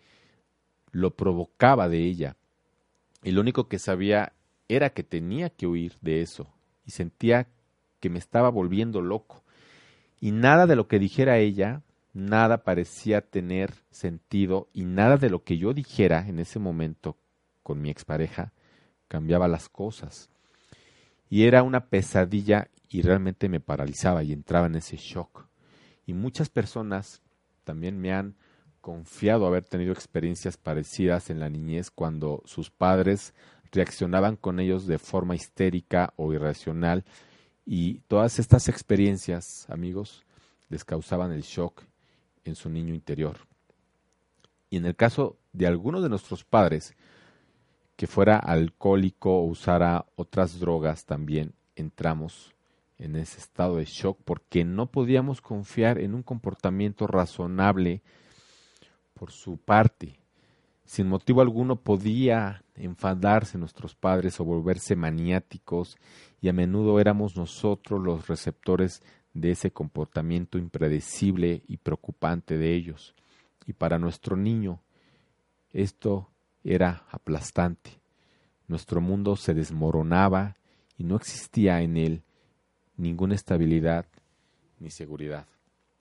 lo 0.91 1.15
provocaba 1.15 1.89
de 1.89 1.99
ella. 1.99 2.37
Y 3.23 3.33
lo 3.33 3.41
único 3.41 3.69
que 3.69 3.79
sabía 3.79 4.33
era 4.69 4.91
que 4.91 5.03
tenía 5.03 5.51
que 5.51 5.67
huir 5.67 5.97
de 6.01 6.23
eso 6.23 6.53
y 6.85 6.91
sentía 6.91 7.49
que 8.01 8.11
me 8.11 8.19
estaba 8.19 8.51
volviendo 8.51 9.01
loco. 9.01 9.43
y 10.19 10.33
nada 10.33 10.67
de 10.67 10.77
lo 10.77 10.89
que 10.89 10.99
dijera 10.99 11.37
ella, 11.37 11.83
nada 12.17 12.65
parecía 12.65 13.21
tener 13.21 13.75
sentido 13.91 14.71
y 14.73 14.87
nada 14.87 15.19
de 15.19 15.29
lo 15.29 15.45
que 15.45 15.59
yo 15.59 15.75
dijera 15.75 16.27
en 16.27 16.39
ese 16.39 16.59
momento 16.59 17.19
con 17.63 17.83
mi 17.83 17.91
expareja 17.91 18.55
cambiaba 19.07 19.49
las 19.49 19.69
cosas. 19.69 20.31
Y 21.29 21.45
era 21.45 21.63
una 21.63 21.89
pesadilla 21.89 22.71
y 22.89 23.03
realmente 23.03 23.51
me 23.51 23.61
paralizaba 23.61 24.23
y 24.23 24.33
entraba 24.33 24.67
en 24.67 24.77
ese 24.77 24.97
shock. 24.97 25.47
Y 26.07 26.15
muchas 26.15 26.49
personas 26.49 27.21
también 27.65 28.01
me 28.01 28.15
han 28.15 28.35
confiado 28.81 29.47
haber 29.47 29.65
tenido 29.65 29.93
experiencias 29.93 30.57
parecidas 30.57 31.29
en 31.29 31.39
la 31.39 31.51
niñez 31.51 31.91
cuando 31.91 32.43
sus 32.47 32.71
padres 32.71 33.35
reaccionaban 33.73 34.37
con 34.37 34.59
ellos 34.59 34.87
de 34.87 34.99
forma 34.99 35.35
histérica 35.35 36.15
o 36.17 36.33
irracional 36.33 37.05
y 37.67 37.99
todas 38.09 38.39
estas 38.39 38.69
experiencias, 38.69 39.69
amigos, 39.69 40.25
les 40.71 40.85
causaban 40.85 41.33
el 41.33 41.43
shock 41.43 41.83
en 42.47 42.57
su 42.57 42.71
niño 42.71 42.95
interior. 42.95 43.39
Y 44.71 44.77
en 44.77 44.87
el 44.87 44.97
caso 44.97 45.39
de 45.53 45.67
alguno 45.67 46.01
de 46.01 46.09
nuestros 46.09 46.45
padres 46.45 46.97
que 47.97 48.07
fuera 48.07 48.39
alcohólico 48.39 49.39
o 49.39 49.45
usara 49.45 50.07
otras 50.17 50.61
drogas, 50.61 51.07
también 51.07 51.55
entramos 51.77 52.55
en 52.99 53.17
ese 53.17 53.39
estado 53.39 53.77
de 53.77 53.85
shock 53.85 54.19
porque 54.25 54.65
no 54.65 54.87
podíamos 54.91 55.41
confiar 55.41 55.99
en 55.99 56.15
un 56.15 56.23
comportamiento 56.23 57.07
razonable 57.07 58.03
por 59.15 59.31
su 59.31 59.59
parte. 59.59 60.19
Sin 60.85 61.09
motivo 61.09 61.41
alguno 61.41 61.77
podía 61.77 62.63
enfadarse 62.77 63.59
nuestros 63.59 63.95
padres 63.95 64.39
o 64.41 64.45
volverse 64.45 64.95
maniáticos 64.95 65.97
y 66.41 66.49
a 66.49 66.53
menudo 66.53 67.01
éramos 67.01 67.37
nosotros 67.37 68.01
los 68.01 68.29
receptores 68.29 69.03
de 69.41 69.51
ese 69.51 69.71
comportamiento 69.71 70.57
impredecible 70.57 71.63
y 71.69 71.77
preocupante 71.77 72.57
de 72.57 72.75
ellos. 72.75 73.15
Y 73.67 73.75
para 73.75 73.99
nuestro 73.99 74.37
niño 74.37 74.81
esto 75.73 76.31
era 76.65 77.05
aplastante. 77.11 77.91
Nuestro 78.67 79.01
mundo 79.01 79.37
se 79.37 79.53
desmoronaba 79.53 80.57
y 80.97 81.05
no 81.05 81.17
existía 81.17 81.83
en 81.83 81.97
él 81.99 82.23
ninguna 82.97 83.35
estabilidad 83.35 84.07
ni 84.81 84.91
seguridad. 84.91 85.47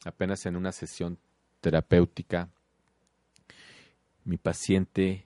Apenas 0.05 0.45
en 0.45 0.55
una 0.55 0.71
sesión 0.71 1.17
terapéutica, 1.59 2.49
mi 4.23 4.37
paciente 4.37 5.25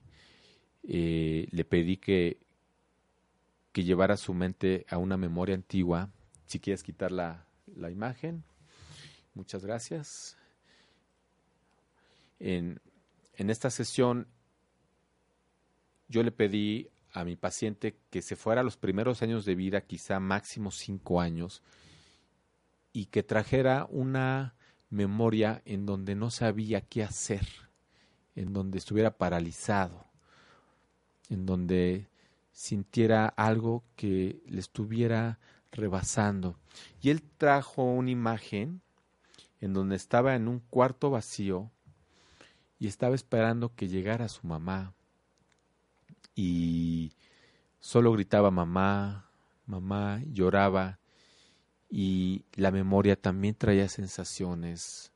eh, 0.83 1.47
le 1.51 1.63
pedí 1.63 1.97
que, 1.97 2.37
llevara 3.73 4.17
su 4.17 4.33
mente 4.33 4.85
a 4.89 4.97
una 4.97 5.15
memoria 5.15 5.55
antigua. 5.55 6.09
Si 6.47 6.59
quieres 6.59 6.83
quitar 6.83 7.13
la, 7.13 7.45
la 7.75 7.89
imagen, 7.89 8.43
muchas 9.33 9.63
gracias. 9.65 10.37
En, 12.39 12.81
en 13.33 13.49
esta 13.49 13.69
sesión 13.69 14.27
yo 16.07 16.23
le 16.23 16.31
pedí 16.31 16.89
a 17.11 17.23
mi 17.23 17.35
paciente 17.35 17.97
que 18.09 18.21
se 18.21 18.35
fuera 18.35 18.61
a 18.61 18.63
los 18.63 18.77
primeros 18.77 19.21
años 19.21 19.45
de 19.45 19.55
vida, 19.55 19.81
quizá 19.81 20.19
máximo 20.19 20.71
cinco 20.71 21.21
años, 21.21 21.63
y 22.91 23.05
que 23.05 23.23
trajera 23.23 23.87
una 23.89 24.55
memoria 24.89 25.61
en 25.65 25.85
donde 25.85 26.15
no 26.15 26.31
sabía 26.31 26.81
qué 26.81 27.03
hacer, 27.03 27.47
en 28.35 28.53
donde 28.53 28.77
estuviera 28.77 29.17
paralizado, 29.17 30.07
en 31.29 31.45
donde 31.45 32.09
sintiera 32.51 33.27
algo 33.27 33.83
que 33.95 34.41
le 34.47 34.59
estuviera 34.59 35.39
rebasando. 35.71 36.57
Y 37.01 37.09
él 37.09 37.21
trajo 37.37 37.83
una 37.83 38.11
imagen 38.11 38.81
en 39.61 39.73
donde 39.73 39.95
estaba 39.95 40.35
en 40.35 40.47
un 40.47 40.59
cuarto 40.59 41.09
vacío 41.09 41.71
y 42.77 42.87
estaba 42.87 43.15
esperando 43.15 43.75
que 43.75 43.87
llegara 43.87 44.29
su 44.29 44.47
mamá 44.47 44.93
y 46.35 47.13
solo 47.79 48.13
gritaba 48.13 48.51
mamá, 48.51 49.29
mamá, 49.65 50.21
lloraba 50.31 50.99
y 51.89 52.45
la 52.53 52.71
memoria 52.71 53.19
también 53.19 53.55
traía 53.55 53.89
sensaciones 53.89 55.11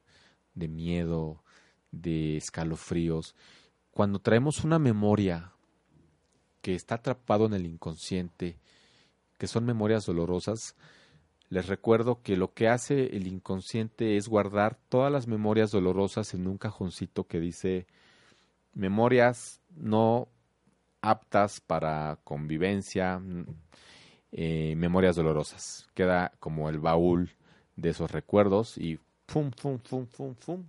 de 0.55 0.67
miedo, 0.67 1.43
de 1.91 2.37
escalofríos. 2.37 3.35
Cuando 3.91 4.19
traemos 4.19 4.63
una 4.63 4.79
memoria 4.79 5.53
que 6.61 6.75
está 6.75 6.95
atrapado 6.95 7.45
en 7.45 7.53
el 7.53 7.65
inconsciente, 7.65 8.59
que 9.43 9.47
son 9.47 9.65
memorias 9.65 10.05
dolorosas, 10.05 10.73
les 11.49 11.67
recuerdo 11.67 12.21
que 12.21 12.37
lo 12.37 12.53
que 12.53 12.69
hace 12.69 13.07
el 13.07 13.27
inconsciente 13.27 14.15
es 14.15 14.29
guardar 14.29 14.77
todas 14.87 15.11
las 15.11 15.27
memorias 15.27 15.69
dolorosas 15.69 16.33
en 16.33 16.47
un 16.47 16.57
cajoncito 16.57 17.27
que 17.27 17.41
dice 17.41 17.85
memorias 18.73 19.59
no 19.75 20.29
aptas 21.01 21.59
para 21.59 22.19
convivencia, 22.23 23.21
eh, 24.31 24.75
memorias 24.77 25.17
dolorosas. 25.17 25.89
Queda 25.93 26.31
como 26.39 26.69
el 26.69 26.79
baúl 26.79 27.29
de 27.75 27.89
esos 27.89 28.11
recuerdos 28.11 28.77
y 28.77 28.97
fum, 29.27 29.51
fum, 29.51 29.77
fum, 29.79 30.07
fum, 30.07 30.35
fum. 30.35 30.63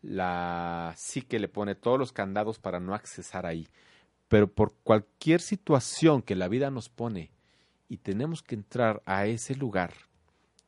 La 0.00 0.94
psique 0.96 1.38
le 1.38 1.48
pone 1.48 1.74
todos 1.74 1.98
los 1.98 2.12
candados 2.12 2.58
para 2.58 2.80
no 2.80 2.94
accesar 2.94 3.44
ahí. 3.44 3.68
Pero 4.28 4.50
por 4.50 4.72
cualquier 4.82 5.42
situación 5.42 6.22
que 6.22 6.34
la 6.34 6.48
vida 6.48 6.70
nos 6.70 6.88
pone 6.88 7.33
y 7.94 7.96
tenemos 7.96 8.42
que 8.42 8.56
entrar 8.56 9.02
a 9.06 9.26
ese 9.26 9.54
lugar, 9.54 9.94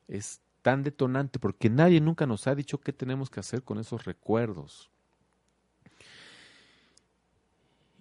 es 0.06 0.40
tan 0.62 0.84
detonante 0.84 1.40
porque 1.40 1.68
nadie 1.68 2.00
nunca 2.00 2.24
nos 2.24 2.46
ha 2.46 2.54
dicho 2.54 2.78
qué 2.78 2.92
tenemos 2.92 3.30
que 3.30 3.40
hacer 3.40 3.64
con 3.64 3.80
esos 3.80 4.04
recuerdos. 4.04 4.88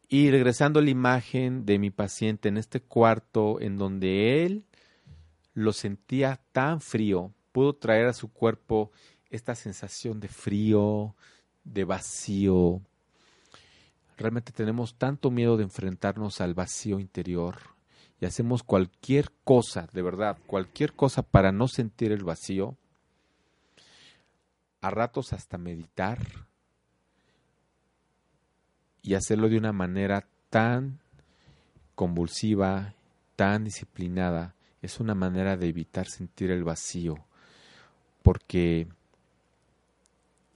Y 0.07 0.29
regresando 0.29 0.79
a 0.79 0.83
la 0.83 0.91
imagen 0.91 1.65
de 1.65 1.79
mi 1.79 1.89
paciente 1.89 2.49
en 2.49 2.57
este 2.57 2.81
cuarto 2.81 3.59
en 3.59 3.77
donde 3.77 4.45
él 4.45 4.63
lo 5.55 5.73
sentía 5.73 6.39
tan 6.51 6.81
frío, 6.81 7.33
pudo 7.51 7.73
traer 7.73 8.05
a 8.05 8.13
su 8.13 8.31
cuerpo 8.31 8.91
esta 9.31 9.55
sensación 9.55 10.19
de 10.19 10.27
frío, 10.27 11.15
de 11.63 11.83
vacío. 11.83 12.79
Realmente 14.17 14.51
tenemos 14.51 14.93
tanto 14.99 15.31
miedo 15.31 15.57
de 15.57 15.63
enfrentarnos 15.63 16.41
al 16.41 16.53
vacío 16.53 16.99
interior 16.99 17.74
y 18.19 18.25
hacemos 18.25 18.63
cualquier 18.63 19.31
cosa, 19.43 19.87
de 19.91 20.01
verdad, 20.01 20.37
cualquier 20.47 20.93
cosa 20.93 21.21
para 21.21 21.51
no 21.51 21.67
sentir 21.67 22.11
el 22.11 22.23
vacío. 22.23 22.77
A 24.81 24.89
ratos 24.89 25.33
hasta 25.33 25.57
meditar, 25.57 26.19
y 29.05 29.13
hacerlo 29.13 29.49
de 29.49 29.57
una 29.57 29.71
manera 29.71 30.27
tan 30.49 30.99
convulsiva, 31.93 32.95
tan 33.35 33.63
disciplinada, 33.63 34.55
es 34.81 34.99
una 34.99 35.13
manera 35.13 35.57
de 35.57 35.67
evitar 35.67 36.07
sentir 36.07 36.49
el 36.49 36.63
vacío, 36.63 37.15
porque 38.23 38.87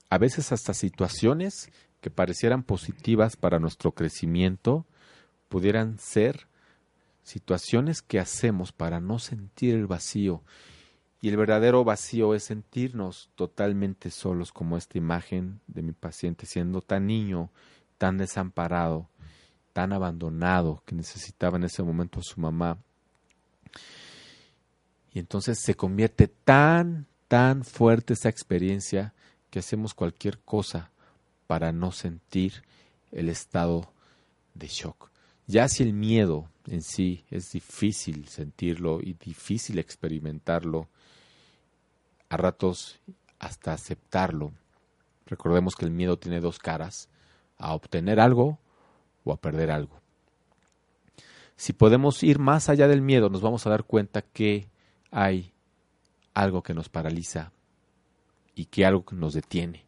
a 0.08 0.18
veces 0.18 0.50
hasta 0.50 0.74
situaciones 0.74 1.70
que 2.00 2.10
parecieran 2.10 2.64
positivas 2.64 3.36
para 3.36 3.60
nuestro 3.60 3.92
crecimiento 3.92 4.84
pudieran 5.48 5.98
ser 5.98 6.48
situaciones 7.22 8.02
que 8.02 8.18
hacemos 8.18 8.72
para 8.72 9.00
no 9.00 9.18
sentir 9.18 9.74
el 9.74 9.86
vacío. 9.86 10.42
Y 11.22 11.28
el 11.28 11.36
verdadero 11.36 11.84
vacío 11.84 12.34
es 12.34 12.44
sentirnos 12.44 13.30
totalmente 13.34 14.10
solos, 14.10 14.52
como 14.52 14.76
esta 14.76 14.96
imagen 14.98 15.60
de 15.66 15.82
mi 15.82 15.92
paciente 15.92 16.46
siendo 16.46 16.80
tan 16.80 17.06
niño 17.06 17.50
tan 18.00 18.16
desamparado, 18.16 19.10
tan 19.74 19.92
abandonado, 19.92 20.82
que 20.86 20.94
necesitaba 20.94 21.58
en 21.58 21.64
ese 21.64 21.82
momento 21.82 22.20
a 22.20 22.22
su 22.22 22.40
mamá. 22.40 22.78
Y 25.12 25.18
entonces 25.18 25.58
se 25.58 25.74
convierte 25.74 26.26
tan, 26.26 27.06
tan 27.28 27.62
fuerte 27.62 28.14
esa 28.14 28.30
experiencia 28.30 29.12
que 29.50 29.58
hacemos 29.58 29.92
cualquier 29.92 30.38
cosa 30.38 30.92
para 31.46 31.72
no 31.72 31.92
sentir 31.92 32.62
el 33.12 33.28
estado 33.28 33.92
de 34.54 34.68
shock. 34.68 35.10
Ya 35.46 35.68
si 35.68 35.82
el 35.82 35.92
miedo 35.92 36.48
en 36.70 36.82
sí 36.82 37.24
es 37.30 37.50
difícil 37.50 38.28
sentirlo 38.28 39.00
y 39.02 39.14
difícil 39.14 39.80
experimentarlo, 39.80 40.88
a 42.28 42.36
ratos 42.36 43.00
hasta 43.40 43.72
aceptarlo. 43.72 44.52
Recordemos 45.26 45.74
que 45.74 45.84
el 45.84 45.90
miedo 45.90 46.16
tiene 46.16 46.40
dos 46.40 46.60
caras 46.60 47.08
a 47.58 47.74
obtener 47.74 48.20
algo 48.20 48.60
o 49.24 49.32
a 49.32 49.36
perder 49.36 49.72
algo. 49.72 50.00
Si 51.56 51.72
podemos 51.72 52.22
ir 52.22 52.38
más 52.38 52.68
allá 52.68 52.86
del 52.86 53.02
miedo, 53.02 53.30
nos 53.30 53.42
vamos 53.42 53.66
a 53.66 53.70
dar 53.70 53.82
cuenta 53.82 54.22
que 54.22 54.68
hay 55.10 55.52
algo 56.34 56.62
que 56.62 56.72
nos 56.72 56.88
paraliza 56.88 57.52
y 58.54 58.66
que 58.66 58.86
algo 58.86 59.04
nos 59.10 59.34
detiene. 59.34 59.86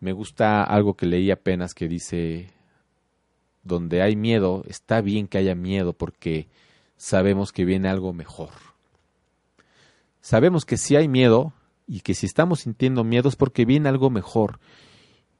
Me 0.00 0.12
gusta 0.12 0.64
algo 0.64 0.94
que 0.94 1.06
leí 1.06 1.30
apenas 1.30 1.72
que 1.72 1.86
dice, 1.86 2.50
donde 3.66 4.02
hay 4.02 4.16
miedo, 4.16 4.64
está 4.68 5.00
bien 5.00 5.28
que 5.28 5.38
haya 5.38 5.54
miedo 5.54 5.92
porque 5.92 6.48
sabemos 6.96 7.52
que 7.52 7.64
viene 7.64 7.88
algo 7.88 8.12
mejor. 8.12 8.50
Sabemos 10.20 10.64
que 10.64 10.76
si 10.76 10.96
hay 10.96 11.08
miedo 11.08 11.52
y 11.86 12.00
que 12.00 12.14
si 12.14 12.26
estamos 12.26 12.60
sintiendo 12.60 13.04
miedo 13.04 13.28
es 13.28 13.36
porque 13.36 13.64
viene 13.64 13.88
algo 13.88 14.10
mejor 14.10 14.58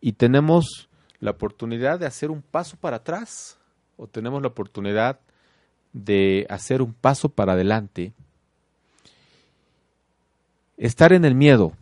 y 0.01 0.13
tenemos 0.13 0.89
la 1.19 1.33
oportunidad 1.33 1.99
de 1.99 2.07
hacer 2.07 2.31
un 2.31 2.43
paso 2.43 2.77
para 2.77 2.99
atrás 2.99 3.59
o 3.97 4.07
tenemos 4.07 4.43
la 4.43 4.49
oportunidad 4.49 5.21
de 5.93 6.47
hacer 6.51 6.83
un 6.83 6.93
paso 6.93 7.29
para 7.31 7.55
adelante. 7.55 8.13
Estar 10.77 11.13
en 11.13 11.25
el 11.25 11.35
miedo, 11.35 11.73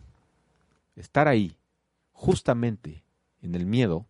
estar 0.95 1.27
ahí, 1.27 1.57
justamente 2.13 3.03
en 3.41 3.55
el 3.55 3.65
miedo, 3.65 4.05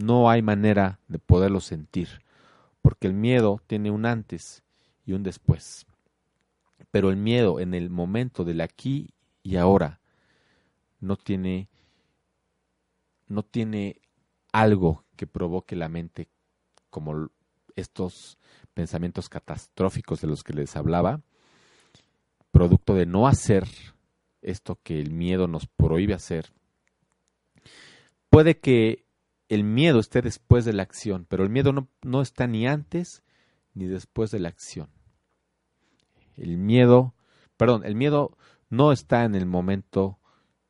no 0.00 0.30
hay 0.30 0.42
manera 0.42 0.98
de 1.08 1.18
poderlo 1.18 1.60
sentir, 1.60 2.08
porque 2.82 3.06
el 3.06 3.14
miedo 3.14 3.60
tiene 3.66 3.90
un 3.90 4.06
antes 4.06 4.62
y 5.04 5.12
un 5.12 5.22
después. 5.22 5.86
Pero 6.90 7.10
el 7.10 7.16
miedo 7.16 7.60
en 7.60 7.74
el 7.74 7.90
momento 7.90 8.44
del 8.44 8.60
aquí 8.62 9.10
y 9.42 9.56
ahora 9.56 10.00
no 11.00 11.16
tiene 11.16 11.68
no 13.28 13.44
tiene 13.44 14.00
algo 14.52 15.04
que 15.16 15.26
provoque 15.26 15.76
la 15.76 15.88
mente 15.88 16.28
como 16.90 17.30
estos 17.76 18.38
pensamientos 18.74 19.28
catastróficos 19.28 20.20
de 20.20 20.26
los 20.26 20.42
que 20.42 20.52
les 20.52 20.74
hablaba, 20.74 21.20
producto 22.50 22.94
de 22.94 23.06
no 23.06 23.28
hacer 23.28 23.68
esto 24.42 24.80
que 24.82 24.98
el 25.00 25.12
miedo 25.12 25.46
nos 25.46 25.66
prohíbe 25.66 26.14
hacer. 26.14 26.52
Puede 28.30 28.58
que 28.58 29.04
el 29.50 29.64
miedo 29.64 29.98
esté 29.98 30.22
después 30.22 30.64
de 30.64 30.72
la 30.72 30.84
acción, 30.84 31.26
pero 31.28 31.42
el 31.42 31.50
miedo 31.50 31.72
no, 31.72 31.88
no 32.02 32.22
está 32.22 32.46
ni 32.46 32.68
antes 32.68 33.24
ni 33.74 33.86
después 33.86 34.30
de 34.30 34.38
la 34.38 34.48
acción. 34.48 34.88
El 36.36 36.56
miedo, 36.56 37.14
perdón, 37.56 37.84
el 37.84 37.96
miedo 37.96 38.38
no 38.68 38.92
está 38.92 39.24
en 39.24 39.34
el 39.34 39.46
momento 39.46 40.20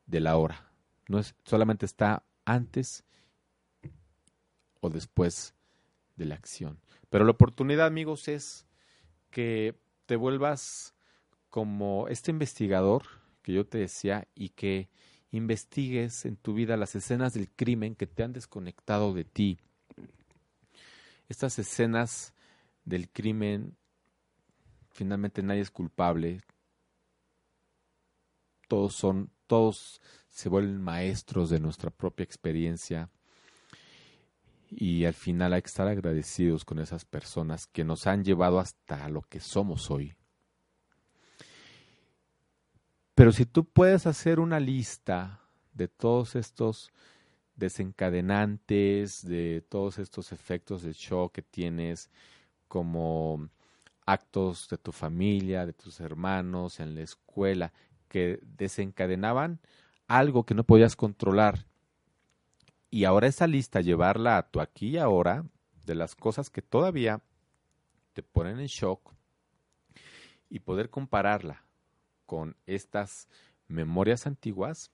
de 0.07 0.19
la 0.19 0.35
hora, 0.35 0.73
no 1.07 1.19
es, 1.19 1.35
solamente 1.45 1.85
está 1.85 2.25
antes 2.43 3.05
o 4.79 4.89
después 4.89 5.53
de 6.15 6.25
la 6.25 6.33
acción. 6.33 6.79
Pero 7.11 7.23
la 7.23 7.31
oportunidad, 7.31 7.85
amigos, 7.85 8.27
es 8.27 8.65
que 9.29 9.75
te 10.07 10.15
vuelvas 10.15 10.95
como 11.49 12.07
este 12.07 12.31
investigador 12.31 13.03
que 13.43 13.53
yo 13.53 13.63
te 13.63 13.77
decía 13.77 14.27
y 14.33 14.49
que 14.49 14.89
investigues 15.31 16.25
en 16.25 16.35
tu 16.35 16.53
vida 16.53 16.77
las 16.77 16.95
escenas 16.95 17.33
del 17.33 17.49
crimen 17.49 17.95
que 17.95 18.07
te 18.07 18.23
han 18.23 18.33
desconectado 18.33 19.13
de 19.13 19.23
ti. 19.23 19.59
Estas 21.29 21.57
escenas 21.59 22.33
del 22.83 23.09
crimen, 23.09 23.77
finalmente 24.91 25.41
nadie 25.41 25.61
es 25.61 25.71
culpable. 25.71 26.41
Todos 28.67 28.93
son, 28.95 29.31
todos 29.47 30.01
se 30.29 30.49
vuelven 30.49 30.81
maestros 30.81 31.49
de 31.49 31.59
nuestra 31.59 31.89
propia 31.89 32.23
experiencia 32.23 33.09
y 34.69 35.03
al 35.03 35.13
final 35.13 35.53
hay 35.53 35.61
que 35.61 35.67
estar 35.67 35.87
agradecidos 35.87 36.63
con 36.63 36.79
esas 36.79 37.03
personas 37.03 37.67
que 37.67 37.83
nos 37.83 38.07
han 38.07 38.23
llevado 38.23 38.59
hasta 38.59 39.09
lo 39.09 39.21
que 39.21 39.41
somos 39.41 39.91
hoy. 39.91 40.15
Pero 43.15 43.31
si 43.31 43.45
tú 43.45 43.65
puedes 43.65 44.07
hacer 44.07 44.39
una 44.39 44.59
lista 44.59 45.41
de 45.73 45.87
todos 45.87 46.35
estos 46.35 46.91
desencadenantes, 47.55 49.25
de 49.25 49.61
todos 49.67 49.99
estos 49.99 50.31
efectos 50.31 50.81
de 50.81 50.93
shock 50.93 51.33
que 51.33 51.41
tienes, 51.41 52.09
como 52.67 53.49
actos 54.05 54.69
de 54.69 54.77
tu 54.77 54.91
familia, 54.91 55.65
de 55.65 55.73
tus 55.73 55.99
hermanos, 55.99 56.79
en 56.79 56.95
la 56.95 57.01
escuela, 57.01 57.73
que 58.07 58.39
desencadenaban 58.41 59.59
algo 60.07 60.45
que 60.45 60.55
no 60.55 60.63
podías 60.63 60.95
controlar. 60.95 61.65
Y 62.89 63.03
ahora 63.03 63.27
esa 63.27 63.47
lista, 63.47 63.81
llevarla 63.81 64.37
a 64.37 64.49
tu 64.49 64.61
aquí 64.61 64.89
y 64.89 64.97
ahora, 64.97 65.45
de 65.85 65.95
las 65.95 66.15
cosas 66.15 66.49
que 66.49 66.61
todavía 66.61 67.21
te 68.13 68.23
ponen 68.23 68.59
en 68.59 68.67
shock, 68.67 69.13
y 70.49 70.59
poder 70.59 70.89
compararla 70.89 71.63
con 72.31 72.55
estas 72.65 73.27
memorias 73.67 74.25
antiguas, 74.25 74.89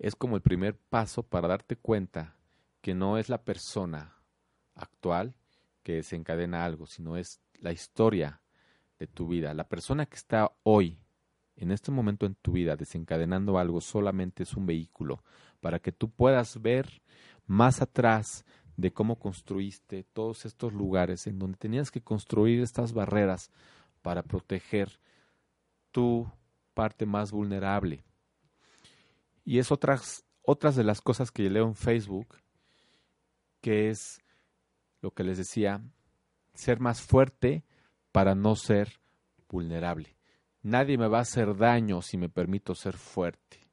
es 0.00 0.16
como 0.16 0.34
el 0.34 0.42
primer 0.42 0.76
paso 0.76 1.22
para 1.22 1.46
darte 1.46 1.76
cuenta 1.76 2.34
que 2.80 2.92
no 2.92 3.18
es 3.18 3.28
la 3.28 3.44
persona 3.44 4.16
actual 4.74 5.36
que 5.84 5.92
desencadena 5.92 6.64
algo, 6.64 6.88
sino 6.88 7.16
es 7.16 7.40
la 7.60 7.70
historia 7.70 8.42
de 8.98 9.06
tu 9.06 9.28
vida. 9.28 9.54
La 9.54 9.68
persona 9.68 10.06
que 10.06 10.16
está 10.16 10.50
hoy 10.64 10.98
en 11.54 11.70
este 11.70 11.92
momento 11.92 12.26
en 12.26 12.34
tu 12.34 12.50
vida 12.50 12.74
desencadenando 12.74 13.56
algo 13.56 13.80
solamente 13.80 14.42
es 14.42 14.54
un 14.54 14.66
vehículo 14.66 15.22
para 15.60 15.78
que 15.78 15.92
tú 15.92 16.10
puedas 16.10 16.60
ver 16.60 17.00
más 17.46 17.80
atrás 17.80 18.44
de 18.76 18.92
cómo 18.92 19.20
construiste 19.20 20.02
todos 20.02 20.46
estos 20.46 20.72
lugares 20.72 21.28
en 21.28 21.38
donde 21.38 21.58
tenías 21.58 21.92
que 21.92 22.02
construir 22.02 22.60
estas 22.60 22.92
barreras 22.92 23.52
para 24.02 24.24
proteger 24.24 24.98
tu 25.98 26.30
parte 26.74 27.06
más 27.06 27.32
vulnerable. 27.32 28.04
Y 29.44 29.58
es 29.58 29.72
otras, 29.72 30.24
otras 30.42 30.76
de 30.76 30.84
las 30.84 31.00
cosas 31.00 31.32
que 31.32 31.50
leo 31.50 31.66
en 31.66 31.74
Facebook, 31.74 32.36
que 33.60 33.90
es 33.90 34.20
lo 35.00 35.10
que 35.10 35.24
les 35.24 35.38
decía, 35.38 35.82
ser 36.54 36.78
más 36.78 37.02
fuerte 37.02 37.64
para 38.12 38.36
no 38.36 38.54
ser 38.54 39.00
vulnerable. 39.48 40.14
Nadie 40.62 40.96
me 40.98 41.08
va 41.08 41.18
a 41.18 41.22
hacer 41.22 41.56
daño 41.56 42.00
si 42.00 42.16
me 42.16 42.28
permito 42.28 42.76
ser 42.76 42.96
fuerte. 42.96 43.66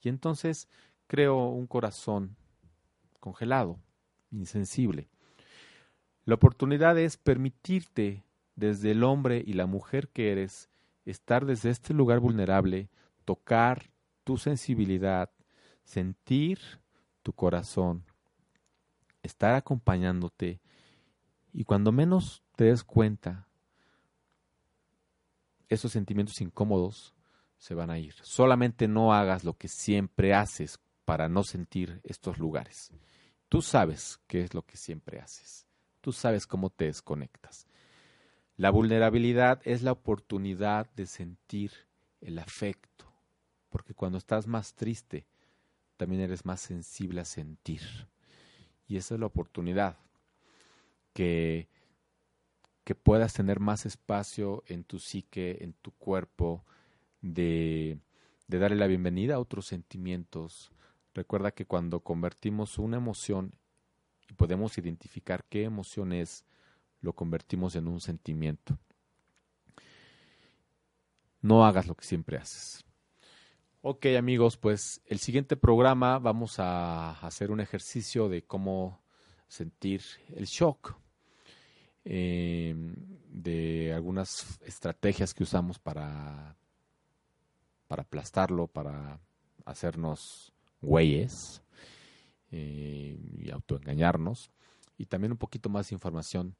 Y 0.00 0.08
entonces 0.08 0.70
creo 1.06 1.48
un 1.48 1.66
corazón 1.66 2.34
congelado, 3.20 3.78
insensible. 4.30 5.10
La 6.24 6.36
oportunidad 6.36 6.98
es 6.98 7.18
permitirte, 7.18 8.24
desde 8.56 8.92
el 8.92 9.04
hombre 9.04 9.44
y 9.46 9.52
la 9.52 9.66
mujer 9.66 10.08
que 10.08 10.32
eres, 10.32 10.70
estar 11.10 11.46
desde 11.46 11.70
este 11.70 11.94
lugar 11.94 12.20
vulnerable, 12.20 12.90
tocar 13.24 13.90
tu 14.24 14.36
sensibilidad, 14.36 15.30
sentir 15.84 16.58
tu 17.22 17.32
corazón, 17.32 18.04
estar 19.22 19.54
acompañándote 19.54 20.60
y 21.52 21.64
cuando 21.64 21.92
menos 21.92 22.42
te 22.56 22.64
des 22.64 22.84
cuenta, 22.84 23.48
esos 25.68 25.92
sentimientos 25.92 26.40
incómodos 26.40 27.14
se 27.58 27.74
van 27.74 27.90
a 27.90 27.98
ir. 27.98 28.14
Solamente 28.22 28.88
no 28.88 29.12
hagas 29.12 29.44
lo 29.44 29.54
que 29.54 29.68
siempre 29.68 30.34
haces 30.34 30.78
para 31.04 31.28
no 31.28 31.42
sentir 31.42 32.00
estos 32.04 32.38
lugares. 32.38 32.92
Tú 33.48 33.62
sabes 33.62 34.20
qué 34.26 34.42
es 34.42 34.54
lo 34.54 34.62
que 34.62 34.76
siempre 34.76 35.20
haces. 35.20 35.66
Tú 36.00 36.12
sabes 36.12 36.46
cómo 36.46 36.70
te 36.70 36.86
desconectas. 36.86 37.67
La 38.58 38.70
vulnerabilidad 38.70 39.62
es 39.64 39.82
la 39.82 39.92
oportunidad 39.92 40.90
de 40.94 41.06
sentir 41.06 41.72
el 42.20 42.38
afecto, 42.38 43.06
porque 43.70 43.94
cuando 43.94 44.18
estás 44.18 44.46
más 44.46 44.74
triste, 44.74 45.26
también 45.96 46.20
eres 46.20 46.44
más 46.44 46.60
sensible 46.60 47.22
a 47.22 47.24
sentir. 47.24 47.80
Y 48.86 48.98
esa 48.98 49.14
es 49.14 49.20
la 49.20 49.26
oportunidad 49.26 49.96
que 51.14 51.68
que 52.88 52.94
puedas 52.94 53.34
tener 53.34 53.60
más 53.60 53.84
espacio 53.84 54.64
en 54.66 54.82
tu 54.82 54.98
psique, 54.98 55.58
en 55.60 55.74
tu 55.74 55.90
cuerpo, 55.90 56.64
de, 57.20 57.98
de 58.46 58.58
darle 58.58 58.78
la 58.78 58.86
bienvenida 58.86 59.34
a 59.34 59.40
otros 59.40 59.66
sentimientos. 59.66 60.72
Recuerda 61.12 61.50
que 61.50 61.66
cuando 61.66 62.00
convertimos 62.00 62.78
una 62.78 62.96
emoción 62.96 63.52
y 64.26 64.32
podemos 64.32 64.78
identificar 64.78 65.44
qué 65.50 65.64
emoción 65.64 66.14
es, 66.14 66.46
lo 67.00 67.12
convertimos 67.12 67.76
en 67.76 67.88
un 67.88 68.00
sentimiento. 68.00 68.78
No 71.40 71.64
hagas 71.64 71.86
lo 71.86 71.94
que 71.94 72.04
siempre 72.04 72.36
haces. 72.36 72.84
Ok 73.80 74.06
amigos, 74.18 74.56
pues 74.56 75.00
el 75.06 75.18
siguiente 75.18 75.56
programa 75.56 76.18
vamos 76.18 76.58
a 76.58 77.12
hacer 77.20 77.50
un 77.50 77.60
ejercicio 77.60 78.28
de 78.28 78.42
cómo 78.42 79.00
sentir 79.46 80.02
el 80.34 80.46
shock 80.46 80.96
eh, 82.04 82.74
de 83.28 83.92
algunas 83.94 84.60
estrategias 84.62 85.32
que 85.32 85.44
usamos 85.44 85.78
para, 85.78 86.56
para 87.86 88.02
aplastarlo, 88.02 88.66
para 88.66 89.20
hacernos 89.64 90.52
güeyes 90.80 91.62
eh, 92.50 93.18
y 93.38 93.50
autoengañarnos. 93.50 94.50
Y 94.96 95.06
también 95.06 95.32
un 95.32 95.38
poquito 95.38 95.68
más 95.68 95.88
de 95.88 95.94
información 95.94 96.56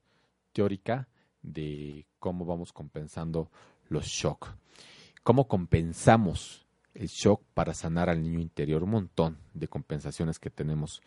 teórica 0.52 1.08
de 1.42 2.06
cómo 2.18 2.44
vamos 2.44 2.72
compensando 2.72 3.50
los 3.88 4.06
shock. 4.06 4.54
Cómo 5.22 5.48
compensamos 5.48 6.66
el 6.94 7.08
shock 7.08 7.42
para 7.54 7.74
sanar 7.74 8.08
al 8.08 8.22
niño 8.22 8.40
interior. 8.40 8.82
Un 8.82 8.90
montón 8.90 9.38
de 9.54 9.68
compensaciones 9.68 10.38
que 10.38 10.50
tenemos 10.50 11.00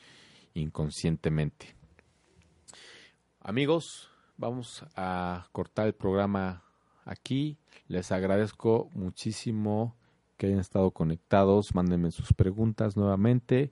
inconscientemente. 0.54 1.76
Amigos, 3.40 4.12
Vamos 4.42 4.84
a 4.96 5.46
cortar 5.52 5.86
el 5.86 5.94
programa 5.94 6.64
aquí. 7.06 7.60
Les 7.88 8.12
agradezco 8.12 8.90
muchísimo 8.96 9.96
que 10.36 10.48
hayan 10.48 10.58
estado 10.58 10.90
conectados. 10.90 11.76
Mándenme 11.76 12.10
sus 12.10 12.34
preguntas 12.34 12.98
nuevamente. 12.98 13.72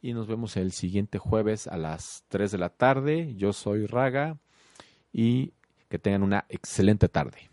Y 0.00 0.12
nos 0.12 0.26
vemos 0.26 0.56
el 0.56 0.72
siguiente 0.72 1.18
jueves 1.18 1.68
a 1.68 1.76
las 1.76 2.24
3 2.30 2.50
de 2.50 2.58
la 2.58 2.70
tarde. 2.70 3.36
Yo 3.36 3.52
soy 3.52 3.86
Raga 3.86 4.40
y 5.12 5.52
que 5.88 5.98
tengan 5.98 6.22
una 6.22 6.46
excelente 6.48 7.08
tarde. 7.08 7.50